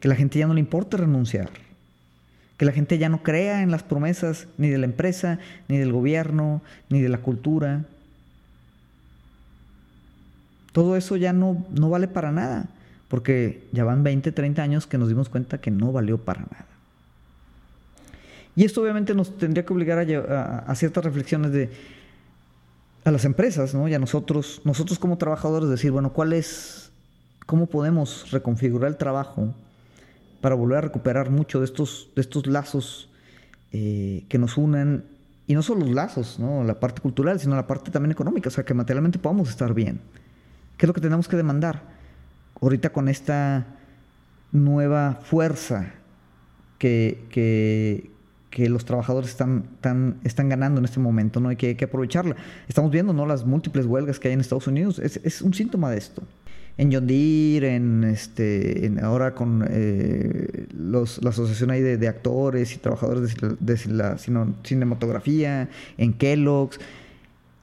que 0.00 0.08
la 0.08 0.14
gente 0.14 0.38
ya 0.38 0.46
no 0.46 0.54
le 0.54 0.60
importa 0.60 0.96
renunciar 0.96 1.50
que 2.56 2.64
la 2.64 2.72
gente 2.72 2.98
ya 2.98 3.08
no 3.08 3.22
crea 3.22 3.62
en 3.62 3.70
las 3.70 3.82
promesas 3.82 4.48
ni 4.56 4.68
de 4.68 4.78
la 4.78 4.86
empresa, 4.86 5.38
ni 5.68 5.78
del 5.78 5.92
gobierno, 5.92 6.62
ni 6.88 7.00
de 7.00 7.08
la 7.08 7.18
cultura. 7.18 7.84
Todo 10.72 10.96
eso 10.96 11.16
ya 11.16 11.32
no, 11.32 11.66
no 11.70 11.90
vale 11.90 12.08
para 12.08 12.32
nada, 12.32 12.66
porque 13.08 13.62
ya 13.72 13.84
van 13.84 14.02
20, 14.02 14.32
30 14.32 14.62
años 14.62 14.86
que 14.86 14.98
nos 14.98 15.08
dimos 15.08 15.28
cuenta 15.28 15.58
que 15.58 15.70
no 15.70 15.92
valió 15.92 16.18
para 16.18 16.40
nada. 16.40 16.66
Y 18.54 18.64
esto 18.64 18.80
obviamente 18.80 19.14
nos 19.14 19.36
tendría 19.36 19.66
que 19.66 19.72
obligar 19.74 19.98
a, 19.98 20.74
ciertas 20.74 21.04
reflexiones 21.04 21.52
de 21.52 21.70
a 23.04 23.10
las 23.10 23.24
empresas, 23.26 23.74
¿no? 23.74 23.86
Y 23.86 23.94
a 23.94 23.98
nosotros, 23.98 24.62
nosotros 24.64 24.98
como 24.98 25.18
trabajadores 25.18 25.68
decir, 25.68 25.92
bueno, 25.92 26.12
¿cuál 26.12 26.32
es, 26.32 26.90
cómo 27.44 27.66
podemos 27.66 28.30
reconfigurar 28.32 28.90
el 28.90 28.96
trabajo 28.96 29.54
para 30.40 30.54
volver 30.54 30.78
a 30.78 30.80
recuperar 30.82 31.30
mucho 31.30 31.60
de 31.60 31.64
estos, 31.64 32.10
de 32.14 32.20
estos 32.20 32.46
lazos 32.46 33.10
eh, 33.72 34.24
que 34.28 34.38
nos 34.38 34.56
unen, 34.56 35.04
y 35.46 35.54
no 35.54 35.62
solo 35.62 35.80
los 35.80 35.90
lazos, 35.90 36.38
¿no? 36.38 36.64
la 36.64 36.80
parte 36.80 37.00
cultural, 37.00 37.38
sino 37.38 37.54
la 37.54 37.66
parte 37.66 37.90
también 37.90 38.12
económica, 38.12 38.48
o 38.48 38.52
sea, 38.52 38.64
que 38.64 38.74
materialmente 38.74 39.18
podamos 39.18 39.48
estar 39.48 39.74
bien. 39.74 40.00
¿Qué 40.76 40.86
es 40.86 40.88
lo 40.88 40.94
que 40.94 41.00
tenemos 41.00 41.28
que 41.28 41.36
demandar? 41.36 41.82
Ahorita 42.60 42.90
con 42.92 43.08
esta 43.08 43.66
nueva 44.52 45.20
fuerza 45.22 45.94
que, 46.78 47.24
que, 47.30 48.10
que 48.50 48.68
los 48.68 48.84
trabajadores 48.84 49.30
están, 49.30 49.68
están 50.24 50.48
ganando 50.48 50.80
en 50.80 50.84
este 50.84 51.00
momento, 51.00 51.40
¿no? 51.40 51.48
hay 51.48 51.56
que, 51.56 51.68
hay 51.68 51.74
que 51.76 51.84
aprovecharla. 51.84 52.36
Estamos 52.68 52.90
viendo 52.90 53.12
¿no? 53.12 53.26
las 53.26 53.44
múltiples 53.44 53.86
huelgas 53.86 54.18
que 54.18 54.28
hay 54.28 54.34
en 54.34 54.40
Estados 54.40 54.66
Unidos, 54.66 54.98
es, 54.98 55.20
es 55.22 55.42
un 55.42 55.54
síntoma 55.54 55.90
de 55.90 55.98
esto 55.98 56.22
en 56.78 56.92
John 56.92 57.06
Deere, 57.06 57.74
en 57.74 58.04
este, 58.04 58.92
ahora 59.02 59.34
con 59.34 59.66
eh, 59.68 60.66
la 60.76 61.30
asociación 61.30 61.70
ahí 61.70 61.80
de, 61.80 62.08
actores 62.08 62.74
y 62.74 62.78
trabajadores 62.78 63.34
de, 63.60 63.78
la 63.88 64.18
cinematografía, 64.18 65.70
en 65.96 66.12
Kellogg's. 66.12 66.78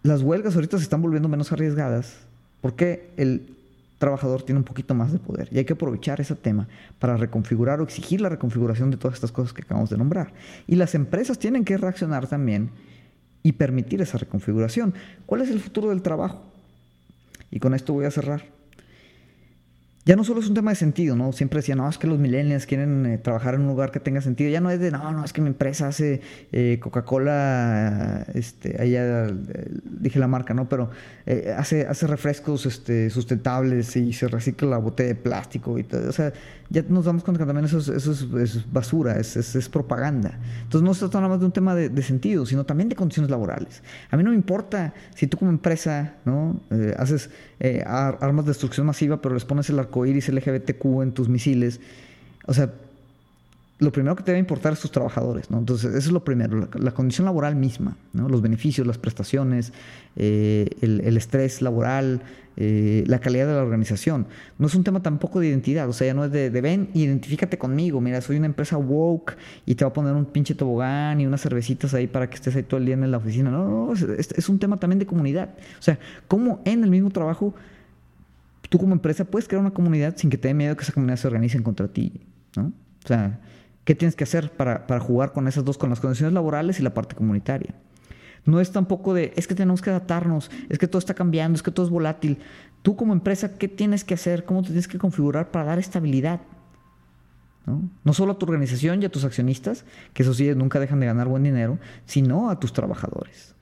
Las 0.02 0.22
huelgas 0.22 0.56
ahorita 0.56 0.78
se 0.78 0.84
están 0.84 1.02
volviendo 1.02 1.30
menos 1.30 1.52
arriesgadas 1.52 2.16
porque 2.62 3.12
el 3.18 3.56
trabajador 4.00 4.44
tiene 4.44 4.60
un 4.60 4.66
poquito 4.66 4.94
más 4.94 5.14
de 5.14 5.20
poder 5.20 5.48
y 5.52 5.60
hay 5.60 5.66
que 5.66 5.74
aprovechar 5.74 6.20
ese 6.20 6.36
tema 6.36 6.68
para 7.00 7.16
reconfigurar 7.16 7.80
o 7.80 7.84
exigir 7.84 8.20
la 8.20 8.28
reconfiguración 8.28 8.92
de 8.92 8.98
todas 8.98 9.16
estas 9.16 9.32
cosas 9.32 9.54
que 9.54 9.62
acabamos 9.62 9.92
de 9.92 9.98
nombrar. 9.98 10.34
Y 10.68 10.76
las 10.76 10.96
empresas 10.96 11.38
tienen 11.38 11.64
que 11.64 11.78
reaccionar 11.78 12.28
también 12.28 12.72
y 13.44 13.54
permitir 13.54 14.02
esa 14.02 14.18
reconfiguración. 14.18 14.94
¿Cuál 15.26 15.42
es 15.42 15.52
el 15.52 15.60
futuro 15.60 15.90
del 15.90 16.02
trabajo? 16.02 16.42
Y 17.52 17.60
con 17.60 17.74
esto 17.74 17.94
voy 17.94 18.06
a 18.06 18.12
cerrar 18.12 18.53
ya 20.06 20.18
no 20.18 20.26
solo 20.26 20.42
es 20.42 20.50
un 20.50 20.54
tema 20.54 20.72
de 20.72 20.76
sentido, 20.76 21.16
¿no? 21.16 21.32
Siempre 21.32 21.60
decía, 21.60 21.76
no, 21.76 21.88
es 21.88 21.98
que 21.98 22.08
los 22.08 22.20
millennials 22.20 22.66
quieren 22.66 23.06
eh, 23.06 23.18
trabajar 23.18 23.56
en 23.56 23.62
un 23.62 23.68
lugar 23.68 23.92
que 23.92 24.02
tenga 24.02 24.20
sentido. 24.20 24.50
Ya 24.50 24.60
no 24.60 24.70
es 24.70 24.80
de, 24.80 24.92
no, 24.92 25.12
no, 25.14 25.24
es 25.24 25.32
que 25.32 25.40
mi 25.40 25.48
empresa 25.48 25.88
hace 25.88 26.20
eh, 26.52 26.78
Coca-Cola, 26.82 28.26
este, 28.34 28.82
ahí 28.82 28.92
ya 28.92 29.28
eh, 29.28 29.34
dije 29.86 30.20
la 30.20 30.28
marca, 30.28 30.54
¿no? 30.54 30.68
Pero 30.68 30.90
hace, 31.58 31.88
hace 31.88 32.06
refrescos 32.06 32.66
este, 32.66 33.10
sustentables 33.10 33.96
y 33.96 34.12
se 34.12 34.28
recicla 34.28 34.68
la 34.68 34.78
botella 34.78 35.10
de 35.10 35.16
plástico 35.16 35.80
y 35.80 35.84
todo. 35.84 36.10
O 36.10 36.12
sea, 36.12 36.34
ya 36.74 36.84
nos 36.90 37.06
damos 37.06 37.24
cuenta 37.24 37.40
que 37.40 37.46
también 37.46 37.66
eso 37.66 37.78
es, 37.78 38.74
basura, 38.74 39.20
es, 39.20 39.38
es, 39.38 39.70
propaganda. 39.70 40.40
Entonces 40.64 40.82
no 40.82 40.94
se 40.96 41.02
trata 41.02 41.20
nada 41.20 41.30
más 41.30 41.40
de 41.40 41.46
un 41.46 41.52
tema 41.52 41.76
de, 41.76 42.02
sentido, 42.02 42.48
sino 42.48 42.66
también 42.66 42.90
de 42.90 42.96
condiciones 42.96 43.30
laborales. 43.30 43.84
A 44.10 44.18
mí 44.18 44.24
no 44.24 44.32
me 44.32 44.36
importa 44.36 44.94
si 45.14 45.28
tú 45.28 45.38
como 45.38 45.52
empresa, 45.52 46.16
¿no? 46.26 46.60
haces 46.98 47.30
armas 47.86 48.46
de 48.46 48.50
destrucción 48.50 48.88
masiva, 48.88 49.22
pero 49.22 49.36
les 49.36 49.46
pones 49.46 49.70
el 49.70 49.78
arco 49.78 50.02
arcoíris 50.02 50.30
LGBTQ 50.30 51.04
en 51.04 51.12
tus 51.12 51.30
misiles. 51.30 51.80
O 52.48 52.54
sea, 52.56 52.74
lo 53.80 53.92
primero 53.92 54.16
que 54.16 54.24
te 54.24 54.32
debe 54.32 54.40
importar 54.40 54.74
es 54.74 54.80
tus 54.80 54.92
trabajadores, 54.92 55.50
¿no? 55.50 55.58
Entonces, 55.58 55.90
eso 55.90 56.08
es 56.10 56.12
lo 56.12 56.24
primero, 56.24 56.70
la, 56.74 56.92
condición 56.92 57.26
laboral 57.26 57.56
misma, 57.56 57.98
¿no? 58.14 58.30
Los 58.30 58.42
beneficios, 58.42 58.86
las 58.86 58.98
prestaciones, 58.98 59.74
eh, 60.16 60.68
el, 60.82 61.18
estrés 61.18 61.62
laboral, 61.62 62.22
eh, 62.56 63.04
la 63.08 63.20
calidad 63.20 63.48
de 63.48 63.54
la 63.54 63.64
organización. 63.64 64.28
No 64.60 64.68
es 64.68 64.76
un 64.76 64.84
tema 64.84 65.02
tampoco 65.02 65.40
de 65.40 65.48
identidad, 65.48 65.90
o 65.90 65.94
sea, 65.94 66.08
ya 66.08 66.14
no 66.14 66.24
es 66.24 66.32
de, 66.32 66.50
ven, 66.50 66.90
identifícate 66.94 67.58
conmigo, 67.58 68.00
mira, 68.00 68.22
soy 68.22 68.38
una 68.38 68.46
empresa 68.46 68.78
woke 68.78 69.36
y 69.66 69.76
te 69.76 69.84
va 69.84 69.90
a 69.90 69.94
poner 69.94 70.14
un 70.14 70.26
pinche 70.26 70.54
tobogán 70.54 71.20
y 71.20 71.26
unas 71.26 71.42
cervecitas 71.42 71.94
ahí 71.94 72.08
para 72.08 72.30
que 72.30 72.36
estés 72.36 72.56
ahí 72.56 72.64
todo 72.64 72.80
el 72.80 72.86
día 72.86 72.94
en 72.94 73.12
la 73.12 73.18
oficina. 73.18 73.50
No, 73.50 73.68
no, 73.68 73.88
no 73.88 73.94
es, 73.94 74.50
un 74.50 74.60
tema 74.60 74.78
también 74.78 75.00
de 75.00 75.08
comunidad. 75.08 75.50
O 75.80 75.82
sea, 75.82 75.98
cómo 76.28 76.62
en 76.66 76.84
el 76.84 76.92
mismo 76.92 77.10
trabajo 77.10 77.56
tú 78.70 78.78
como 78.78 78.94
empresa 78.94 79.26
puedes 79.26 79.48
crear 79.48 79.62
una 79.62 79.72
comunidad 79.72 80.16
sin 80.16 80.30
que 80.30 80.38
te 80.38 80.48
dé 80.48 80.54
miedo 80.54 80.76
que 80.78 80.84
esa 80.84 80.94
comunidad 80.94 81.18
se 81.18 81.28
organice 81.28 81.62
contra 81.62 81.88
ti, 81.88 82.22
¿no? 82.56 82.72
O 83.04 83.08
sea, 83.08 83.40
¿qué 83.86 83.96
tienes 83.96 84.16
que 84.16 84.24
hacer 84.24 84.52
para, 84.52 85.00
jugar 85.00 85.34
con 85.34 85.48
esas 85.48 85.66
dos, 85.66 85.78
con 85.78 85.90
las 85.90 86.00
condiciones 86.00 86.34
laborales 86.34 86.80
y 86.80 86.84
la 86.84 86.94
parte 86.94 87.16
comunitaria? 87.16 87.76
No 88.46 88.60
es 88.60 88.72
tampoco 88.72 89.14
de, 89.14 89.34
es 89.36 89.48
que 89.48 89.56
tenemos 89.56 89.82
que 89.82 89.90
adaptarnos, 89.90 90.52
es 90.70 90.78
que 90.78 90.88
todo 90.88 91.00
está 91.00 91.14
cambiando, 91.14 91.56
es 91.56 91.64
que 91.64 91.72
todo 91.72 91.86
es 91.86 91.92
volátil. 91.92 92.40
Tú 92.82 92.96
como 92.96 93.14
empresa, 93.14 93.58
¿qué 93.58 93.68
tienes 93.68 94.04
que 94.04 94.14
hacer? 94.16 94.44
¿Cómo 94.44 94.62
te 94.62 94.68
tienes 94.68 94.88
que 94.88 94.98
configurar 94.98 95.52
para 95.52 95.66
dar 95.66 95.80
estabilidad? 95.80 96.42
¿No? 97.66 97.90
no 98.04 98.12
solo 98.12 98.34
a 98.34 98.38
tu 98.38 98.46
organización 98.46 99.02
y 99.02 99.06
a 99.06 99.10
tus 99.10 99.24
accionistas, 99.24 99.86
que 100.14 100.24
eso 100.24 100.34
sí, 100.34 100.54
nunca 100.54 100.82
dejan 100.82 101.00
de 101.00 101.06
ganar 101.06 101.30
buen 101.30 101.44
dinero, 101.44 101.80
sino 102.06 102.50
a 102.50 102.60
tus 102.60 102.74
trabajadores. 102.74 103.56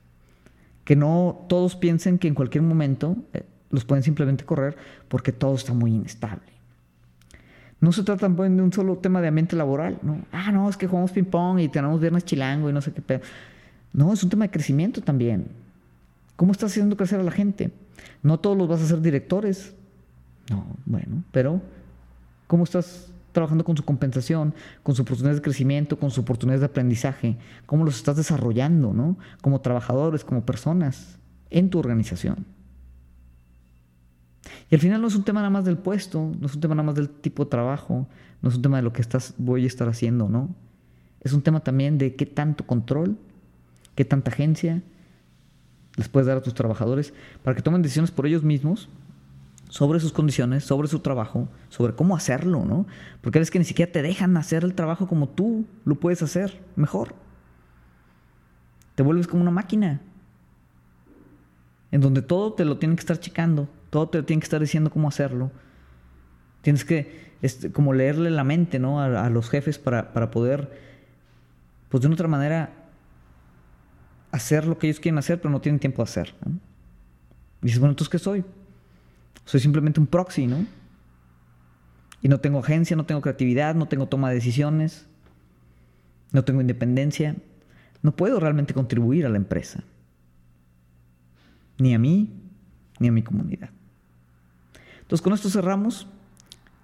Que 0.84 0.96
no 0.96 1.46
todos 1.48 1.76
piensen 1.76 2.18
que 2.18 2.26
en 2.26 2.34
cualquier 2.34 2.64
momento 2.64 3.16
eh, 3.32 3.44
los 3.70 3.84
pueden 3.84 4.02
simplemente 4.02 4.44
correr 4.44 4.76
porque 5.08 5.30
todo 5.30 5.54
está 5.54 5.72
muy 5.72 5.94
inestable. 5.94 6.51
No 7.82 7.90
se 7.90 8.04
trata 8.04 8.28
de 8.28 8.62
un 8.62 8.72
solo 8.72 8.96
tema 8.96 9.20
de 9.20 9.26
ambiente 9.26 9.56
laboral, 9.56 9.98
¿no? 10.02 10.18
Ah, 10.30 10.52
no, 10.52 10.70
es 10.70 10.76
que 10.76 10.86
jugamos 10.86 11.10
ping-pong 11.10 11.58
y 11.58 11.68
tenemos 11.68 12.00
viernes 12.00 12.24
chilango 12.24 12.70
y 12.70 12.72
no 12.72 12.80
sé 12.80 12.92
qué 12.92 13.02
pedo. 13.02 13.22
No, 13.92 14.12
es 14.12 14.22
un 14.22 14.30
tema 14.30 14.44
de 14.44 14.52
crecimiento 14.52 15.00
también. 15.00 15.48
¿Cómo 16.36 16.52
estás 16.52 16.70
haciendo 16.70 16.96
crecer 16.96 17.18
a 17.18 17.24
la 17.24 17.32
gente? 17.32 17.72
No 18.22 18.38
todos 18.38 18.56
los 18.56 18.68
vas 18.68 18.82
a 18.82 18.86
ser 18.86 19.00
directores. 19.00 19.74
No, 20.48 20.64
bueno, 20.86 21.24
pero 21.32 21.60
¿cómo 22.46 22.62
estás 22.62 23.10
trabajando 23.32 23.64
con 23.64 23.76
su 23.76 23.84
compensación, 23.84 24.54
con 24.84 24.94
sus 24.94 25.02
oportunidades 25.02 25.38
de 25.38 25.42
crecimiento, 25.42 25.98
con 25.98 26.10
sus 26.10 26.20
oportunidades 26.20 26.60
de 26.60 26.66
aprendizaje? 26.66 27.36
¿Cómo 27.66 27.84
los 27.84 27.96
estás 27.96 28.14
desarrollando, 28.16 28.92
¿no? 28.92 29.16
Como 29.40 29.60
trabajadores, 29.60 30.24
como 30.24 30.46
personas 30.46 31.18
en 31.50 31.68
tu 31.68 31.80
organización. 31.80 32.46
Y 34.70 34.74
al 34.74 34.80
final 34.80 35.00
no 35.00 35.08
es 35.08 35.14
un 35.14 35.24
tema 35.24 35.40
nada 35.40 35.50
más 35.50 35.64
del 35.64 35.78
puesto, 35.78 36.32
no 36.38 36.46
es 36.46 36.54
un 36.54 36.60
tema 36.60 36.74
nada 36.74 36.86
más 36.86 36.94
del 36.94 37.08
tipo 37.08 37.44
de 37.44 37.50
trabajo, 37.50 38.06
no 38.40 38.48
es 38.48 38.56
un 38.56 38.62
tema 38.62 38.76
de 38.76 38.82
lo 38.82 38.92
que 38.92 39.02
estás, 39.02 39.34
voy 39.38 39.64
a 39.64 39.66
estar 39.66 39.88
haciendo, 39.88 40.28
¿no? 40.28 40.54
Es 41.20 41.32
un 41.32 41.42
tema 41.42 41.60
también 41.60 41.98
de 41.98 42.16
qué 42.16 42.26
tanto 42.26 42.66
control, 42.66 43.16
qué 43.94 44.04
tanta 44.04 44.30
agencia 44.30 44.82
les 45.96 46.08
puedes 46.08 46.26
dar 46.26 46.38
a 46.38 46.42
tus 46.42 46.54
trabajadores 46.54 47.12
para 47.42 47.54
que 47.54 47.62
tomen 47.62 47.82
decisiones 47.82 48.10
por 48.10 48.26
ellos 48.26 48.42
mismos 48.42 48.88
sobre 49.68 50.00
sus 50.00 50.12
condiciones, 50.12 50.64
sobre 50.64 50.88
su 50.88 51.00
trabajo, 51.00 51.48
sobre 51.68 51.94
cómo 51.94 52.14
hacerlo, 52.14 52.64
¿no? 52.64 52.86
Porque 53.20 53.38
ves 53.38 53.50
que 53.50 53.58
ni 53.58 53.64
siquiera 53.64 53.90
te 53.90 54.02
dejan 54.02 54.36
hacer 54.36 54.64
el 54.64 54.74
trabajo 54.74 55.06
como 55.06 55.28
tú 55.28 55.64
lo 55.84 55.94
puedes 55.94 56.22
hacer 56.22 56.62
mejor. 56.76 57.14
Te 58.94 59.02
vuelves 59.02 59.26
como 59.26 59.40
una 59.40 59.50
máquina, 59.50 60.00
en 61.90 62.00
donde 62.00 62.20
todo 62.20 62.52
te 62.52 62.64
lo 62.64 62.78
tienen 62.78 62.96
que 62.96 63.00
estar 63.00 63.18
checando, 63.18 63.68
todo 63.92 64.08
te 64.08 64.22
tiene 64.22 64.40
que 64.40 64.44
estar 64.44 64.58
diciendo 64.58 64.88
cómo 64.88 65.06
hacerlo. 65.06 65.52
Tienes 66.62 66.82
que 66.82 67.34
este, 67.42 67.70
como 67.70 67.92
leerle 67.92 68.30
la 68.30 68.42
mente 68.42 68.78
¿no? 68.78 69.02
a, 69.02 69.28
los 69.28 69.50
jefes 69.50 69.78
para, 69.78 70.14
para, 70.14 70.30
poder, 70.30 70.80
pues 71.90 72.00
de 72.00 72.06
una 72.06 72.14
otra 72.14 72.26
manera, 72.26 72.72
hacer 74.30 74.66
lo 74.66 74.78
que 74.78 74.86
ellos 74.86 74.98
quieren 74.98 75.18
hacer, 75.18 75.42
pero 75.42 75.50
no 75.50 75.60
tienen 75.60 75.78
tiempo 75.78 76.02
de 76.02 76.04
hacer. 76.04 76.34
Dices, 77.60 77.80
bueno, 77.80 77.90
entonces 77.90 78.08
¿qué 78.08 78.18
soy? 78.18 78.46
Soy 79.44 79.60
simplemente 79.60 80.00
un 80.00 80.06
proxy, 80.06 80.46
¿no? 80.46 80.64
Y 82.22 82.28
no 82.28 82.40
tengo 82.40 82.60
agencia, 82.60 82.96
no 82.96 83.04
tengo 83.04 83.20
creatividad, 83.20 83.74
no 83.74 83.88
tengo 83.88 84.06
toma 84.06 84.30
de 84.30 84.36
decisiones, 84.36 85.06
no 86.30 86.44
tengo 86.44 86.62
independencia. 86.62 87.36
No 88.00 88.16
puedo 88.16 88.40
realmente 88.40 88.72
contribuir 88.72 89.26
a 89.26 89.28
la 89.28 89.36
empresa. 89.36 89.84
Ni 91.76 91.92
a 91.92 91.98
mí, 91.98 92.30
ni 92.98 93.08
a 93.08 93.12
mi 93.12 93.22
comunidad. 93.22 93.68
Entonces 95.12 95.24
con 95.24 95.34
esto 95.34 95.50
cerramos. 95.50 96.06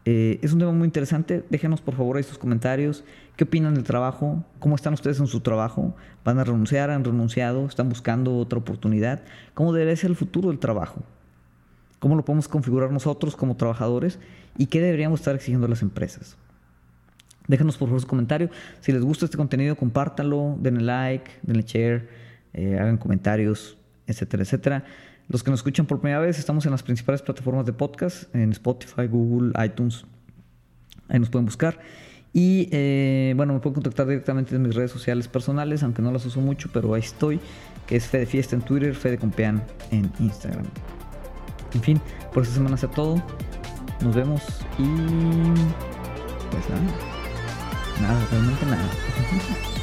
Eh, 0.05 0.39
es 0.43 0.53
un 0.53 0.59
tema 0.59 0.71
muy 0.73 0.85
interesante. 0.85 1.47
Déjenos 1.49 1.81
por 1.81 1.95
favor 1.95 2.19
ahí 2.19 2.23
sus 2.23 2.37
comentarios. 2.37 3.03
¿Qué 3.37 3.45
opinan 3.45 3.73
del 3.73 3.85
trabajo? 3.85 4.45
¿Cómo 4.59 4.77
están 4.77 4.93
ustedes 4.93 5.19
en 5.19 5.27
su 5.27 5.41
trabajo? 5.41 5.97
¿Van 6.27 6.39
a 6.39 6.45
renunciar? 6.45 6.91
¿Han 6.91 7.05
renunciado? 7.05 7.65
¿Están 7.65 7.89
buscando 7.89 8.37
otra 8.37 8.59
oportunidad? 8.59 9.23
¿Cómo 9.55 9.73
debería 9.73 9.97
ser 9.97 10.11
el 10.11 10.17
futuro 10.17 10.51
del 10.51 10.59
trabajo? 10.59 11.03
¿Cómo 12.01 12.17
lo 12.17 12.25
podemos 12.27 12.49
configurar 12.49 12.93
nosotros 12.93 13.35
como 13.35 13.57
trabajadores? 13.57 14.19
¿Y 14.59 14.67
qué 14.67 14.83
deberíamos 14.83 15.21
estar 15.21 15.35
exigiendo 15.35 15.67
a 15.67 15.71
las 15.71 15.81
empresas? 15.81 16.37
Déjenos 17.47 17.79
por 17.79 17.89
favor 17.89 18.03
su 18.03 18.07
comentario. 18.07 18.51
Si 18.83 18.93
les 18.93 19.01
gusta 19.01 19.25
este 19.25 19.39
contenido, 19.39 19.75
compártanlo, 19.75 20.55
denle 20.61 20.83
like, 20.83 21.31
denle 21.45 21.63
share, 21.63 22.11
eh, 22.53 22.77
hagan 22.79 22.99
comentarios, 22.99 23.79
etcétera, 24.07 24.43
etcétera. 24.43 24.85
Los 25.29 25.43
que 25.43 25.51
nos 25.51 25.61
escuchan 25.61 25.87
por 25.87 26.01
primera 26.01 26.21
vez, 26.21 26.39
estamos 26.39 26.65
en 26.65 26.73
las 26.73 26.83
principales 26.83 27.21
plataformas 27.21 27.67
de 27.67 27.75
podcast, 27.75 28.35
en 28.35 28.51
Spotify, 28.53 29.07
Google, 29.07 29.53
iTunes. 29.63 30.07
Ahí 31.09 31.19
nos 31.19 31.29
pueden 31.29 31.45
buscar. 31.45 31.79
Y 32.33 32.69
eh, 32.73 33.35
bueno, 33.37 33.53
me 33.53 33.61
pueden 33.61 33.75
contactar 33.75 34.07
directamente 34.07 34.57
en 34.57 34.63
mis 34.63 34.75
redes 34.75 34.91
sociales 34.91 35.29
personales, 35.29 35.83
aunque 35.83 36.01
no 36.01 36.13
las 36.13 36.25
uso 36.25 36.41
mucho, 36.41 36.71
pero 36.73 36.95
ahí 36.95 37.03
estoy, 37.03 37.41
que 37.87 37.97
es 37.97 38.07
Fede 38.07 38.27
Fiesta 38.27 38.57
en 38.57 38.63
Twitter, 38.63 38.95
Fede 38.95 39.19
Compean 39.19 39.63
en 39.91 40.11
Instagram. 40.19 40.65
En 41.75 41.83
fin, 41.83 42.01
por 42.33 42.43
esta 42.43 42.55
semana 42.55 42.77
sea 42.77 42.91
todo. 42.91 43.23
Nos 44.03 44.15
vemos 44.15 44.43
y 44.79 44.85
pues 46.51 46.71
nada. 46.71 46.83
Nada, 48.01 48.27
realmente 48.31 48.67
nada. 48.67 48.89